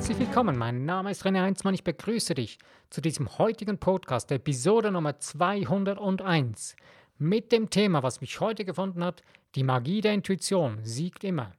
herzlich 0.00 0.18
willkommen. 0.18 0.56
Mein 0.56 0.86
Name 0.86 1.10
ist 1.10 1.26
René 1.26 1.42
Heinzmann. 1.42 1.74
Ich 1.74 1.84
begrüße 1.84 2.32
dich 2.32 2.56
zu 2.88 3.02
diesem 3.02 3.36
heutigen 3.36 3.76
Podcast, 3.76 4.32
Episode 4.32 4.90
Nummer 4.90 5.18
201, 5.18 6.74
mit 7.18 7.52
dem 7.52 7.68
Thema, 7.68 8.02
was 8.02 8.22
mich 8.22 8.40
heute 8.40 8.64
gefunden 8.64 9.04
hat: 9.04 9.20
Die 9.56 9.62
Magie 9.62 10.00
der 10.00 10.14
Intuition 10.14 10.78
siegt 10.84 11.22
immer. 11.22 11.52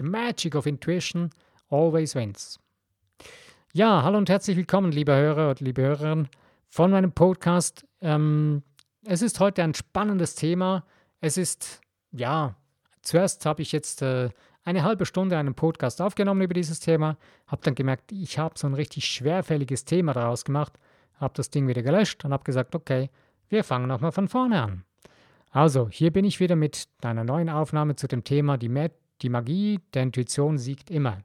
The 0.00 0.04
Magic 0.04 0.56
of 0.56 0.66
Intuition 0.66 1.30
always 1.70 2.16
wins. 2.16 2.58
Ja, 3.72 4.02
hallo 4.02 4.18
und 4.18 4.30
herzlich 4.30 4.56
willkommen, 4.56 4.90
liebe 4.90 5.14
Hörer 5.14 5.50
und 5.50 5.60
liebe 5.60 5.82
Hörerinnen 5.82 6.28
von 6.68 6.90
meinem 6.90 7.12
Podcast. 7.12 7.86
Ähm, 8.00 8.64
es 9.04 9.22
ist 9.22 9.38
heute 9.38 9.62
ein 9.62 9.74
spannendes 9.74 10.34
Thema. 10.34 10.84
Es 11.20 11.36
ist, 11.36 11.80
ja, 12.10 12.56
zuerst 13.02 13.46
habe 13.46 13.62
ich 13.62 13.70
jetzt 13.70 14.02
äh, 14.02 14.30
eine 14.66 14.82
halbe 14.82 15.06
Stunde 15.06 15.38
einen 15.38 15.54
Podcast 15.54 16.02
aufgenommen 16.02 16.42
über 16.42 16.52
dieses 16.52 16.80
Thema, 16.80 17.16
habe 17.46 17.62
dann 17.62 17.76
gemerkt, 17.76 18.10
ich 18.10 18.38
habe 18.38 18.58
so 18.58 18.66
ein 18.66 18.74
richtig 18.74 19.06
schwerfälliges 19.06 19.84
Thema 19.84 20.12
daraus 20.12 20.44
gemacht, 20.44 20.72
habe 21.14 21.34
das 21.36 21.50
Ding 21.50 21.68
wieder 21.68 21.82
gelöscht 21.82 22.24
und 22.24 22.32
habe 22.32 22.42
gesagt, 22.42 22.74
okay, 22.74 23.08
wir 23.48 23.62
fangen 23.62 23.86
nochmal 23.86 24.10
von 24.10 24.26
vorne 24.26 24.60
an. 24.60 24.84
Also, 25.50 25.88
hier 25.88 26.12
bin 26.12 26.24
ich 26.24 26.40
wieder 26.40 26.56
mit 26.56 26.88
einer 27.00 27.22
neuen 27.22 27.48
Aufnahme 27.48 27.94
zu 27.94 28.08
dem 28.08 28.24
Thema, 28.24 28.58
die, 28.58 28.68
Ma 28.68 28.88
die 29.22 29.28
Magie 29.28 29.80
der 29.94 30.02
Intuition 30.02 30.58
siegt 30.58 30.90
immer. 30.90 31.18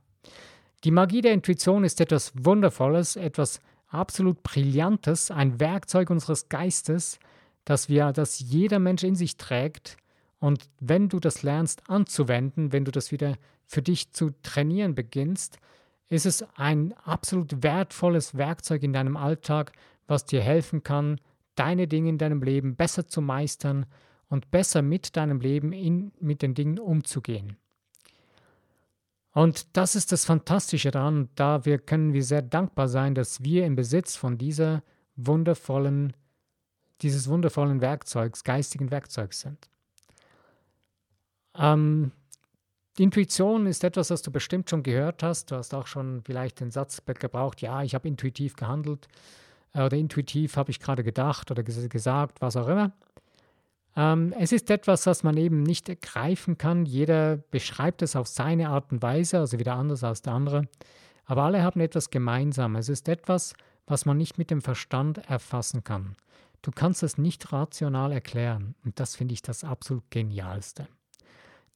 Die 0.83 0.91
Magie 0.91 1.21
der 1.21 1.33
Intuition 1.33 1.83
ist 1.83 1.99
etwas 1.99 2.31
Wundervolles, 2.35 3.15
etwas 3.15 3.59
absolut 3.87 4.43
Brillantes, 4.43 5.31
ein 5.31 5.59
Werkzeug 5.59 6.11
unseres 6.11 6.47
Geistes, 6.47 7.19
das 7.65 7.89
wir, 7.89 8.13
das 8.13 8.39
jeder 8.39 8.77
Mensch 8.77 9.03
in 9.03 9.15
sich 9.15 9.37
trägt, 9.37 9.97
und 10.41 10.71
wenn 10.79 11.07
du 11.07 11.19
das 11.19 11.43
lernst 11.43 11.87
anzuwenden, 11.87 12.71
wenn 12.73 12.83
du 12.83 12.91
das 12.91 13.11
wieder 13.11 13.37
für 13.67 13.83
dich 13.83 14.11
zu 14.11 14.31
trainieren 14.41 14.95
beginnst, 14.95 15.59
ist 16.09 16.25
es 16.25 16.43
ein 16.55 16.93
absolut 17.03 17.61
wertvolles 17.61 18.35
Werkzeug 18.35 18.81
in 18.81 18.91
deinem 18.91 19.17
Alltag, 19.17 19.71
was 20.07 20.25
dir 20.25 20.41
helfen 20.41 20.81
kann, 20.81 21.21
deine 21.53 21.87
Dinge 21.87 22.09
in 22.09 22.17
deinem 22.17 22.41
Leben 22.41 22.75
besser 22.75 23.07
zu 23.07 23.21
meistern 23.21 23.85
und 24.29 24.49
besser 24.49 24.81
mit 24.81 25.15
deinem 25.15 25.41
Leben 25.41 25.73
in, 25.73 26.11
mit 26.19 26.41
den 26.41 26.55
Dingen 26.55 26.79
umzugehen. 26.79 27.57
Und 29.33 29.77
das 29.77 29.95
ist 29.95 30.11
das 30.11 30.25
Fantastische 30.25 30.89
daran, 30.89 31.29
da 31.35 31.65
wir 31.65 31.77
können 31.77 32.13
wir 32.13 32.23
sehr 32.23 32.41
dankbar 32.41 32.87
sein, 32.87 33.13
dass 33.13 33.43
wir 33.43 33.63
im 33.67 33.75
Besitz 33.75 34.15
von 34.15 34.39
dieser 34.39 34.81
wundervollen, 35.15 36.17
dieses 37.03 37.29
wundervollen 37.29 37.79
Werkzeugs, 37.79 38.43
geistigen 38.43 38.89
Werkzeugs 38.89 39.41
sind. 39.41 39.69
Ähm, 41.57 42.11
Intuition 42.97 43.67
ist 43.67 43.83
etwas, 43.83 44.09
das 44.09 44.21
du 44.21 44.31
bestimmt 44.31 44.69
schon 44.69 44.83
gehört 44.83 45.23
hast. 45.23 45.51
Du 45.51 45.55
hast 45.55 45.73
auch 45.73 45.87
schon 45.87 46.21
vielleicht 46.25 46.59
den 46.59 46.71
Satz 46.71 47.01
gebraucht, 47.05 47.61
ja, 47.61 47.83
ich 47.83 47.95
habe 47.95 48.07
intuitiv 48.07 48.55
gehandelt 48.55 49.07
äh, 49.73 49.83
oder 49.83 49.97
intuitiv 49.97 50.57
habe 50.57 50.71
ich 50.71 50.79
gerade 50.79 51.03
gedacht 51.03 51.51
oder 51.51 51.63
gesagt, 51.63 52.41
was 52.41 52.55
auch 52.55 52.67
immer. 52.67 52.91
Ähm, 53.95 54.33
es 54.39 54.51
ist 54.51 54.69
etwas, 54.69 55.03
das 55.03 55.23
man 55.23 55.37
eben 55.37 55.63
nicht 55.63 56.01
greifen 56.01 56.57
kann. 56.57 56.85
Jeder 56.85 57.37
beschreibt 57.37 58.01
es 58.01 58.15
auf 58.15 58.27
seine 58.27 58.69
Art 58.69 58.91
und 58.91 59.01
Weise, 59.01 59.39
also 59.39 59.59
wieder 59.59 59.75
anders 59.75 60.03
als 60.03 60.21
der 60.21 60.33
andere. 60.33 60.67
Aber 61.25 61.43
alle 61.43 61.63
haben 61.63 61.81
etwas 61.81 62.09
gemeinsam. 62.09 62.75
Es 62.75 62.89
ist 62.89 63.07
etwas, 63.07 63.53
was 63.87 64.05
man 64.05 64.17
nicht 64.17 64.37
mit 64.37 64.51
dem 64.51 64.61
Verstand 64.61 65.17
erfassen 65.29 65.83
kann. 65.83 66.15
Du 66.61 66.71
kannst 66.71 67.03
es 67.03 67.17
nicht 67.17 67.51
rational 67.51 68.11
erklären. 68.11 68.75
Und 68.83 68.99
das 68.99 69.15
finde 69.15 69.33
ich 69.33 69.41
das 69.41 69.63
absolut 69.63 70.09
Genialste. 70.09 70.87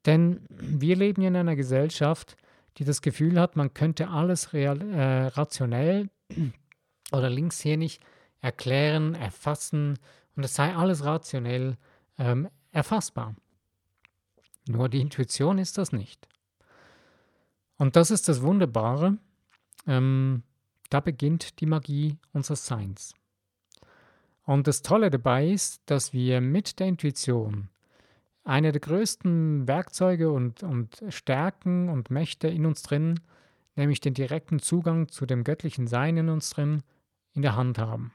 Denn 0.05 0.45
wir 0.49 0.95
leben 0.95 1.21
in 1.23 1.35
einer 1.35 1.55
Gesellschaft, 1.55 2.37
die 2.77 2.83
das 2.83 3.01
Gefühl 3.01 3.39
hat, 3.39 3.55
man 3.55 3.73
könnte 3.73 4.09
alles 4.09 4.53
real, 4.53 4.81
äh, 4.81 5.27
rationell 5.27 6.09
oder 7.11 7.29
linkshänig 7.29 7.99
erklären, 8.41 9.15
erfassen 9.15 9.97
und 10.35 10.43
es 10.43 10.55
sei 10.55 10.75
alles 10.75 11.03
rationell 11.05 11.77
ähm, 12.17 12.49
erfassbar. 12.71 13.35
Nur 14.67 14.89
die 14.89 15.01
Intuition 15.01 15.57
ist 15.57 15.77
das 15.77 15.91
nicht. 15.91 16.27
Und 17.77 17.95
das 17.95 18.11
ist 18.11 18.27
das 18.27 18.41
Wunderbare. 18.41 19.17
Ähm, 19.87 20.43
da 20.89 20.99
beginnt 20.99 21.59
die 21.59 21.65
Magie 21.65 22.17
unseres 22.33 22.65
Seins. 22.65 23.13
Und 24.43 24.67
das 24.67 24.81
Tolle 24.81 25.09
dabei 25.09 25.49
ist, 25.49 25.81
dass 25.87 26.13
wir 26.13 26.41
mit 26.41 26.79
der 26.79 26.87
Intuition 26.87 27.69
eine 28.45 28.71
der 28.71 28.79
größten 28.79 29.67
Werkzeuge 29.67 30.31
und, 30.31 30.63
und 30.63 31.03
Stärken 31.09 31.89
und 31.89 32.11
Mächte 32.11 32.47
in 32.47 32.65
uns 32.65 32.83
drin, 32.83 33.19
nämlich 33.75 33.99
den 33.99 34.13
direkten 34.13 34.59
Zugang 34.59 35.09
zu 35.09 35.25
dem 35.25 35.43
göttlichen 35.43 35.87
Sein 35.87 36.15
in 36.15 36.29
uns 36.29 36.51
drin, 36.51 36.83
in 37.33 37.41
der 37.41 37.55
Hand 37.55 37.79
haben. 37.79 38.13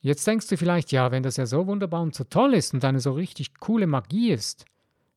Jetzt 0.00 0.26
denkst 0.26 0.46
du 0.46 0.56
vielleicht, 0.56 0.92
ja, 0.92 1.10
wenn 1.10 1.24
das 1.24 1.36
ja 1.36 1.46
so 1.46 1.66
wunderbar 1.66 2.00
und 2.00 2.14
so 2.14 2.24
toll 2.24 2.54
ist 2.54 2.72
und 2.74 2.84
eine 2.84 3.00
so 3.00 3.12
richtig 3.12 3.58
coole 3.58 3.88
Magie 3.88 4.30
ist, 4.30 4.64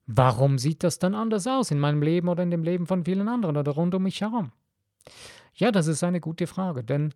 warum 0.07 0.57
sieht 0.57 0.83
das 0.83 0.97
dann 0.97 1.13
anders 1.13 1.45
aus 1.45 1.69
in 1.69 1.79
meinem 1.79 2.01
Leben 2.01 2.27
oder 2.27 2.41
in 2.41 2.51
dem 2.51 2.63
Leben 2.63 2.87
von 2.87 3.05
vielen 3.05 3.27
anderen 3.27 3.55
oder 3.55 3.71
rund 3.71 3.93
um 3.93 4.03
mich 4.03 4.21
herum? 4.21 4.51
Ja, 5.53 5.71
das 5.71 5.85
ist 5.85 6.03
eine 6.03 6.19
gute 6.19 6.47
Frage, 6.47 6.83
denn 6.83 7.13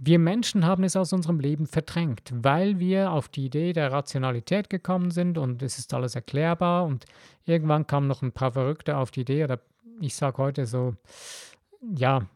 wir 0.00 0.20
Menschen 0.20 0.64
haben 0.64 0.84
es 0.84 0.94
aus 0.94 1.12
unserem 1.12 1.40
Leben 1.40 1.66
verdrängt, 1.66 2.32
weil 2.32 2.78
wir 2.78 3.10
auf 3.10 3.28
die 3.28 3.46
Idee 3.46 3.72
der 3.72 3.90
Rationalität 3.90 4.70
gekommen 4.70 5.10
sind 5.10 5.38
und 5.38 5.60
es 5.60 5.78
ist 5.78 5.92
alles 5.92 6.14
erklärbar 6.14 6.84
und 6.84 7.04
irgendwann 7.44 7.86
kamen 7.86 8.06
noch 8.06 8.22
ein 8.22 8.32
paar 8.32 8.52
Verrückte 8.52 8.96
auf 8.96 9.10
die 9.10 9.22
Idee 9.22 9.44
oder 9.44 9.60
ich 10.00 10.14
sage 10.14 10.38
heute 10.38 10.66
so, 10.66 10.94
ja, 11.82 12.26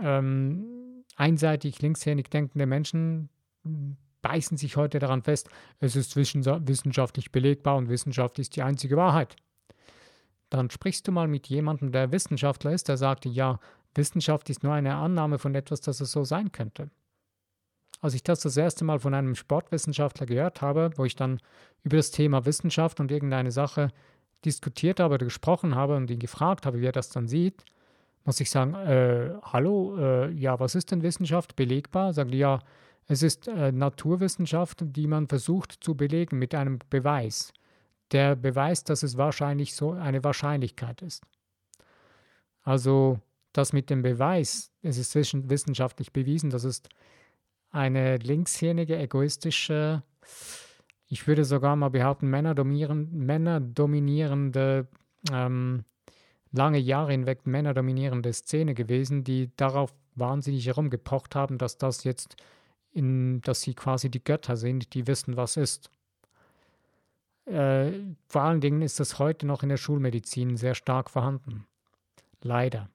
ähm, 0.00 1.04
einseitig 1.16 1.82
linkshändig 1.82 2.30
denkende 2.30 2.64
Menschen 2.64 3.28
beißen 4.22 4.56
sich 4.56 4.78
heute 4.78 4.98
daran 4.98 5.22
fest, 5.22 5.50
es 5.80 5.96
ist 5.96 6.16
wissenschaftlich 6.16 7.30
belegbar 7.30 7.76
und 7.76 7.90
Wissenschaft 7.90 8.38
ist 8.38 8.56
die 8.56 8.62
einzige 8.62 8.96
Wahrheit. 8.96 9.36
Dann 10.48 10.70
sprichst 10.70 11.06
du 11.06 11.12
mal 11.12 11.28
mit 11.28 11.48
jemandem, 11.48 11.92
der 11.92 12.12
Wissenschaftler 12.12 12.72
ist, 12.72 12.88
der 12.88 12.96
sagt, 12.96 13.26
ja, 13.26 13.58
Wissenschaft 13.96 14.50
ist 14.50 14.62
nur 14.62 14.72
eine 14.72 14.96
Annahme 14.96 15.38
von 15.38 15.54
etwas, 15.54 15.80
dass 15.80 16.00
es 16.00 16.12
so 16.12 16.24
sein 16.24 16.52
könnte. 16.52 16.90
Als 18.00 18.14
ich 18.14 18.22
das 18.22 18.40
das 18.40 18.56
erste 18.56 18.84
Mal 18.84 18.98
von 18.98 19.14
einem 19.14 19.34
Sportwissenschaftler 19.34 20.26
gehört 20.26 20.60
habe, 20.60 20.90
wo 20.96 21.04
ich 21.04 21.16
dann 21.16 21.40
über 21.82 21.96
das 21.96 22.10
Thema 22.10 22.44
Wissenschaft 22.44 23.00
und 23.00 23.10
irgendeine 23.10 23.50
Sache 23.50 23.90
diskutiert 24.44 25.00
habe 25.00 25.14
oder 25.14 25.24
gesprochen 25.24 25.74
habe 25.74 25.96
und 25.96 26.10
ihn 26.10 26.18
gefragt 26.18 26.66
habe, 26.66 26.80
wie 26.80 26.86
er 26.86 26.92
das 26.92 27.08
dann 27.08 27.28
sieht, 27.28 27.64
muss 28.24 28.40
ich 28.40 28.50
sagen, 28.50 28.74
äh, 28.74 29.34
hallo, 29.42 29.96
äh, 29.98 30.30
ja, 30.32 30.58
was 30.58 30.74
ist 30.74 30.90
denn 30.90 31.02
Wissenschaft 31.02 31.56
belegbar? 31.56 32.12
Sagen 32.12 32.30
die, 32.30 32.38
ja, 32.38 32.58
es 33.06 33.22
ist 33.22 33.48
äh, 33.48 33.70
Naturwissenschaft, 33.70 34.78
die 34.82 35.06
man 35.06 35.28
versucht 35.28 35.72
zu 35.72 35.94
belegen 35.94 36.38
mit 36.38 36.54
einem 36.54 36.78
Beweis. 36.88 37.52
Der 38.12 38.34
beweist, 38.34 38.88
dass 38.88 39.02
es 39.02 39.18
wahrscheinlich 39.18 39.74
so 39.74 39.92
eine 39.92 40.24
Wahrscheinlichkeit 40.24 41.02
ist. 41.02 41.22
Also 42.62 43.20
das 43.54 43.72
mit 43.72 43.88
dem 43.88 44.02
Beweis, 44.02 44.70
es 44.82 44.98
ist 44.98 45.14
wissenschaftlich 45.14 46.12
bewiesen, 46.12 46.50
das 46.50 46.64
ist 46.64 46.90
eine 47.70 48.18
linkshirnige, 48.18 48.98
egoistische, 48.98 50.02
ich 51.06 51.26
würde 51.26 51.44
sogar 51.44 51.76
mal 51.76 51.90
behaupten, 51.90 52.28
männerdominierende, 52.28 54.88
ähm, 55.32 55.84
lange 56.52 56.78
Jahre 56.78 57.12
hinweg 57.12 57.46
männerdominierende 57.46 58.32
Szene 58.32 58.74
gewesen, 58.74 59.24
die 59.24 59.50
darauf 59.56 59.94
wahnsinnig 60.14 60.66
herumgepocht 60.66 61.34
haben, 61.34 61.58
dass 61.58 61.78
das 61.78 62.04
jetzt, 62.04 62.36
in, 62.92 63.40
dass 63.42 63.62
sie 63.62 63.74
quasi 63.74 64.10
die 64.10 64.22
Götter 64.22 64.56
sind, 64.56 64.94
die 64.94 65.06
wissen, 65.06 65.36
was 65.36 65.56
ist. 65.56 65.90
Äh, 67.46 67.92
vor 68.28 68.42
allen 68.42 68.60
Dingen 68.60 68.82
ist 68.82 69.00
das 69.00 69.18
heute 69.18 69.46
noch 69.46 69.62
in 69.62 69.68
der 69.68 69.76
Schulmedizin 69.76 70.56
sehr 70.56 70.74
stark 70.74 71.10
vorhanden. 71.10 71.66
Leider. 72.40 72.88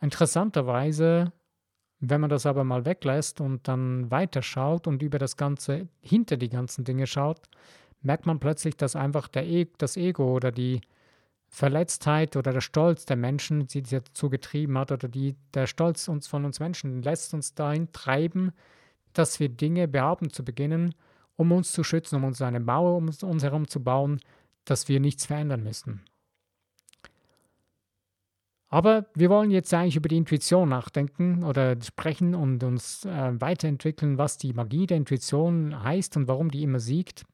Interessanterweise, 0.00 1.32
wenn 2.00 2.20
man 2.20 2.30
das 2.30 2.46
aber 2.46 2.64
mal 2.64 2.84
weglässt 2.84 3.40
und 3.40 3.68
dann 3.68 4.10
weiterschaut 4.10 4.86
und 4.86 5.02
über 5.02 5.18
das 5.18 5.36
Ganze, 5.36 5.88
hinter 6.00 6.36
die 6.36 6.48
ganzen 6.48 6.84
Dinge 6.84 7.06
schaut, 7.06 7.42
merkt 8.02 8.26
man 8.26 8.40
plötzlich, 8.40 8.76
dass 8.76 8.96
einfach 8.96 9.28
der 9.28 9.46
e 9.46 9.66
das 9.78 9.96
Ego 9.96 10.34
oder 10.34 10.52
die 10.52 10.80
Verletztheit 11.48 12.36
oder 12.36 12.52
der 12.52 12.60
Stolz 12.60 13.04
der 13.04 13.16
Menschen 13.16 13.68
sie 13.68 13.82
dazu 13.82 14.30
getrieben 14.30 14.78
hat 14.78 14.92
oder 14.92 15.08
die, 15.08 15.36
der 15.52 15.66
Stolz 15.66 16.08
uns 16.08 16.28
von 16.28 16.44
uns 16.44 16.60
Menschen 16.60 17.02
lässt 17.02 17.34
uns 17.34 17.54
dahin 17.54 17.92
treiben, 17.92 18.52
dass 19.12 19.40
wir 19.40 19.48
Dinge 19.48 19.88
behaupten 19.88 20.30
zu 20.30 20.44
beginnen, 20.44 20.94
um 21.36 21.50
uns 21.52 21.72
zu 21.72 21.82
schützen, 21.82 22.16
um 22.16 22.24
uns 22.24 22.40
eine 22.40 22.60
Mauer 22.60 22.96
um 22.96 23.08
uns 23.08 23.42
herum 23.42 23.66
zu 23.66 23.82
bauen, 23.82 24.20
dass 24.64 24.88
wir 24.88 25.00
nichts 25.00 25.26
verändern 25.26 25.64
müssen. 25.64 26.02
Aber 28.72 29.06
wir 29.14 29.30
wollen 29.30 29.50
jetzt 29.50 29.74
eigentlich 29.74 29.96
über 29.96 30.08
die 30.08 30.16
Intuition 30.16 30.68
nachdenken 30.68 31.42
oder 31.42 31.76
sprechen 31.82 32.36
und 32.36 32.62
uns 32.62 33.04
äh, 33.04 33.40
weiterentwickeln, 33.40 34.16
was 34.16 34.38
die 34.38 34.52
Magie 34.52 34.86
der 34.86 34.96
Intuition 34.96 35.82
heißt 35.82 36.16
und 36.16 36.28
warum 36.28 36.52
die 36.52 36.62
immer 36.62 36.78
siegt. 36.78 37.24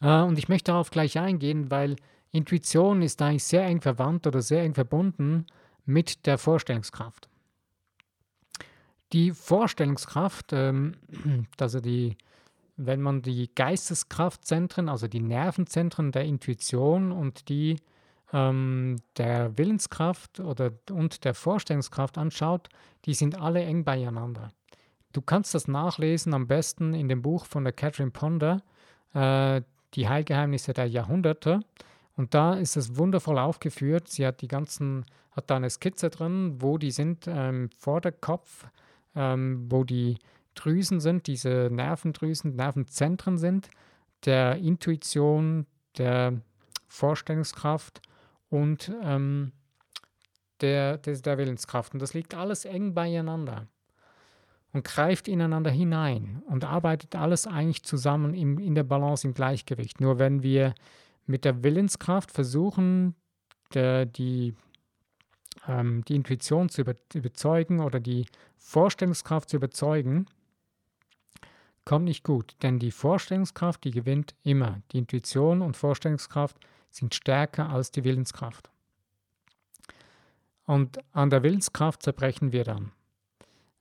Äh, 0.00 0.22
und 0.22 0.38
ich 0.38 0.48
möchte 0.48 0.70
darauf 0.70 0.90
gleich 0.90 1.18
eingehen, 1.18 1.72
weil 1.72 1.96
Intuition 2.30 3.02
ist 3.02 3.20
eigentlich 3.20 3.42
sehr 3.42 3.64
eng 3.64 3.80
verwandt 3.80 4.26
oder 4.28 4.40
sehr 4.40 4.62
eng 4.62 4.74
verbunden 4.74 5.46
mit 5.84 6.26
der 6.26 6.38
Vorstellungskraft. 6.38 7.28
Die 9.12 9.32
Vorstellungskraft, 9.32 10.52
ähm, 10.52 10.94
also 11.58 11.80
die, 11.80 12.16
wenn 12.76 13.02
man 13.02 13.20
die 13.20 13.50
Geisteskraftzentren, 13.52 14.88
also 14.88 15.08
die 15.08 15.20
Nervenzentren 15.20 16.12
der 16.12 16.24
Intuition 16.24 17.10
und 17.10 17.48
die 17.48 17.78
ähm, 18.32 18.96
der 19.16 19.56
Willenskraft 19.58 20.40
oder, 20.40 20.72
und 20.90 21.24
der 21.24 21.34
Vorstellungskraft 21.34 22.18
anschaut, 22.18 22.68
die 23.04 23.14
sind 23.14 23.38
alle 23.38 23.62
eng 23.62 23.84
beieinander. 23.84 24.50
Du 25.12 25.20
kannst 25.20 25.54
das 25.54 25.68
nachlesen 25.68 26.32
am 26.32 26.46
besten 26.46 26.94
in 26.94 27.08
dem 27.08 27.22
Buch 27.22 27.44
von 27.44 27.64
der 27.64 27.72
Catherine 27.72 28.10
Ponder, 28.10 28.62
äh, 29.14 29.62
Die 29.94 30.08
Heilgeheimnisse 30.08 30.72
der 30.72 30.86
Jahrhunderte. 30.86 31.60
Und 32.16 32.32
da 32.32 32.54
ist 32.54 32.76
es 32.76 32.96
wundervoll 32.96 33.38
aufgeführt. 33.38 34.08
Sie 34.08 34.26
hat 34.26 34.40
die 34.40 34.48
ganzen, 34.48 35.04
hat 35.32 35.50
da 35.50 35.56
eine 35.56 35.68
Skizze 35.68 36.08
drin, 36.08 36.56
wo 36.60 36.78
die 36.78 36.90
sind 36.90 37.26
ähm, 37.26 37.68
vor 37.78 38.00
der 38.00 38.12
Kopf, 38.12 38.66
ähm, 39.14 39.66
wo 39.70 39.84
die 39.84 40.16
Drüsen 40.54 41.00
sind, 41.00 41.26
diese 41.26 41.68
Nervendrüsen, 41.70 42.56
Nervenzentren 42.56 43.36
sind, 43.36 43.68
der 44.24 44.56
Intuition, 44.56 45.66
der 45.98 46.40
Vorstellungskraft 46.88 48.00
und 48.52 48.92
ähm, 49.02 49.52
der, 50.60 50.98
der, 50.98 51.16
der 51.16 51.38
Willenskraft. 51.38 51.94
Und 51.94 52.02
das 52.02 52.12
liegt 52.12 52.34
alles 52.34 52.66
eng 52.66 52.92
beieinander 52.92 53.66
und 54.74 54.84
greift 54.84 55.26
ineinander 55.26 55.70
hinein 55.70 56.42
und 56.46 56.64
arbeitet 56.64 57.16
alles 57.16 57.46
eigentlich 57.46 57.82
zusammen 57.82 58.34
im, 58.34 58.58
in 58.58 58.74
der 58.74 58.84
Balance, 58.84 59.26
im 59.26 59.32
Gleichgewicht. 59.32 60.02
Nur 60.02 60.18
wenn 60.18 60.42
wir 60.42 60.74
mit 61.24 61.46
der 61.46 61.64
Willenskraft 61.64 62.30
versuchen, 62.30 63.14
der, 63.72 64.04
die, 64.04 64.54
ähm, 65.66 66.04
die 66.04 66.16
Intuition 66.16 66.68
zu 66.68 66.82
über, 66.82 66.94
überzeugen 67.14 67.80
oder 67.80 68.00
die 68.00 68.26
Vorstellungskraft 68.58 69.48
zu 69.48 69.56
überzeugen, 69.56 70.26
kommt 71.86 72.04
nicht 72.04 72.22
gut, 72.22 72.54
denn 72.62 72.78
die 72.78 72.90
Vorstellungskraft, 72.90 73.82
die 73.84 73.92
gewinnt 73.92 74.34
immer. 74.42 74.82
Die 74.92 74.98
Intuition 74.98 75.62
und 75.62 75.74
Vorstellungskraft 75.74 76.58
sind 76.94 77.14
stärker 77.14 77.70
als 77.70 77.90
die 77.90 78.04
Willenskraft. 78.04 78.70
Und 80.64 80.98
an 81.12 81.30
der 81.30 81.42
Willenskraft 81.42 82.02
zerbrechen 82.02 82.52
wir 82.52 82.64
dann. 82.64 82.92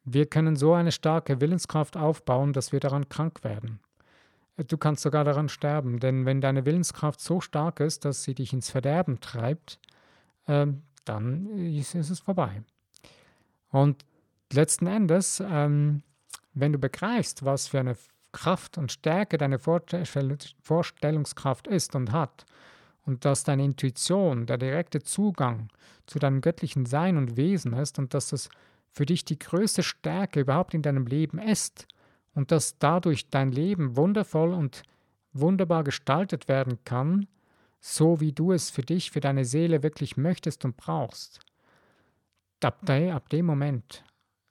Wir 0.04 0.26
können 0.26 0.56
so 0.56 0.74
eine 0.74 0.92
starke 0.92 1.40
Willenskraft 1.40 1.96
aufbauen, 1.96 2.54
dass 2.54 2.72
wir 2.72 2.80
daran 2.80 3.08
krank 3.08 3.44
werden. 3.44 3.80
Du 4.68 4.78
kannst 4.78 5.04
sogar 5.04 5.24
daran 5.24 5.50
sterben, 5.50 6.00
denn 6.00 6.26
wenn 6.26 6.42
deine 6.42 6.66
Willenskraft 6.66 7.22
so 7.22 7.40
stark 7.40 7.80
ist, 7.80 8.06
dass 8.06 8.24
sie 8.24 8.36
dich 8.36 8.54
ins 8.54 8.70
Verderben 8.70 9.20
treibt, 9.20 9.80
äh, 10.48 10.68
dann 11.06 11.48
ist, 11.58 11.96
ist, 11.96 12.10
es 12.10 12.20
vorbei. 12.20 12.64
Und 13.70 14.06
letzten 14.52 14.88
Endes, 14.88 15.42
ähm, 15.46 16.04
wenn 16.54 16.74
du 16.74 16.80
begreifst, 16.80 17.46
was 17.46 17.68
für 17.68 17.80
eine 17.80 17.96
Kraft 18.34 18.78
und 18.78 18.92
Stärke 18.92 19.38
deine 19.38 19.60
Vorstellungskraft 19.60 21.68
ist 21.68 21.96
und 21.96 22.12
hat, 22.12 22.46
und 23.06 23.26
dass 23.26 23.44
deine 23.44 23.66
Intuition 23.66 24.46
der 24.46 24.58
direkte 24.58 25.02
Zugang 25.02 25.70
zu 26.06 26.20
deinem 26.20 26.42
göttlichen 26.42 26.86
Sein 26.86 27.18
und 27.18 27.38
Wesen 27.38 27.74
ist 27.74 28.00
und 28.00 28.14
dass 28.14 28.30
das 28.30 28.50
für 28.92 29.06
dich 29.06 29.26
die 29.26 29.40
größte 29.40 29.84
Stärke 29.84 30.42
überhaupt 30.42 30.74
in 30.74 30.82
deinem 30.82 31.08
Leben 31.08 31.40
ist 31.40 31.88
und 32.34 32.52
dass 32.52 32.78
dadurch 32.78 33.30
dein 33.30 33.52
Leben 33.52 33.96
wundervoll 33.96 34.54
und 34.54 34.84
wunderbar 35.34 35.84
gestaltet 35.84 36.48
werden 36.48 36.84
kann, 36.84 37.28
so 37.80 38.20
wie 38.20 38.32
du 38.32 38.52
es 38.52 38.70
für 38.70 38.84
dich, 38.84 39.12
für 39.12 39.22
deine 39.22 39.46
Seele 39.46 39.82
wirklich 39.82 40.18
möchtest 40.18 40.66
und 40.66 40.78
brauchst. 40.78 41.40
Ab, 42.64 42.86
de, 42.86 43.12
ab 43.12 43.30
dem 43.30 43.46
Moment 43.46 44.04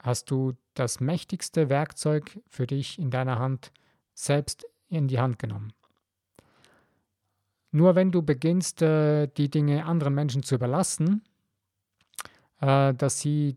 hast 0.02 0.30
du 0.30 0.54
das 0.74 1.00
mächtigste 1.00 1.68
Werkzeug 1.68 2.40
für 2.48 2.66
dich 2.66 2.98
in 2.98 3.10
deiner 3.10 3.38
Hand 3.38 3.70
selbst 4.14 4.66
in 4.88 5.06
die 5.06 5.20
Hand 5.20 5.38
genommen. 5.38 5.72
Nur 7.72 7.94
wenn 7.94 8.10
du 8.10 8.22
beginnst, 8.22 8.82
äh, 8.82 9.28
die 9.28 9.48
Dinge 9.48 9.84
anderen 9.84 10.14
Menschen 10.14 10.42
zu 10.42 10.56
überlassen, 10.56 11.22
äh, 12.60 12.94
dass 12.94 13.20
sie 13.20 13.56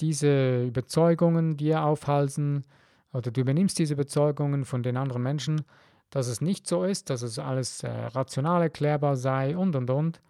diese 0.00 0.64
Überzeugungen 0.64 1.56
dir 1.56 1.82
aufhalsen 1.84 2.64
oder 3.12 3.30
du 3.30 3.40
übernimmst 3.42 3.78
diese 3.78 3.94
Überzeugungen 3.94 4.64
von 4.64 4.82
den 4.82 4.96
anderen 4.96 5.22
Menschen, 5.22 5.62
dass 6.08 6.26
es 6.26 6.40
nicht 6.40 6.66
so 6.66 6.84
ist, 6.84 7.10
dass 7.10 7.22
es 7.22 7.38
alles 7.38 7.82
äh, 7.82 7.90
rational 7.90 8.62
erklärbar 8.62 9.16
sei 9.16 9.56
und 9.56 9.76
und 9.76 9.90
und, 9.90 10.20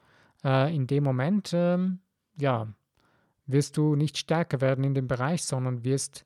in 0.43 0.87
dem 0.87 1.05
Moment, 1.05 1.51
ähm, 1.53 1.99
ja, 2.39 2.67
wirst 3.47 3.77
du 3.77 3.95
nicht 3.95 4.17
stärker 4.17 4.63
werden 4.63 4.85
in 4.85 4.95
dem 4.95 5.07
Bereich, 5.07 5.45
sondern 5.45 5.85
wirst 5.85 6.25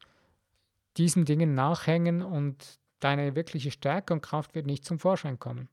diesen 0.96 1.24
Dingen 1.24 1.54
nachhängen 1.54 2.22
und 2.22 2.78
deine 3.00 3.34
wirkliche 3.34 3.70
Stärke 3.70 4.14
und 4.14 4.20
Kraft 4.20 4.54
wird 4.54 4.66
nicht 4.66 4.84
zum 4.84 5.00
Vorschein 5.00 5.40
kommen. 5.40 5.68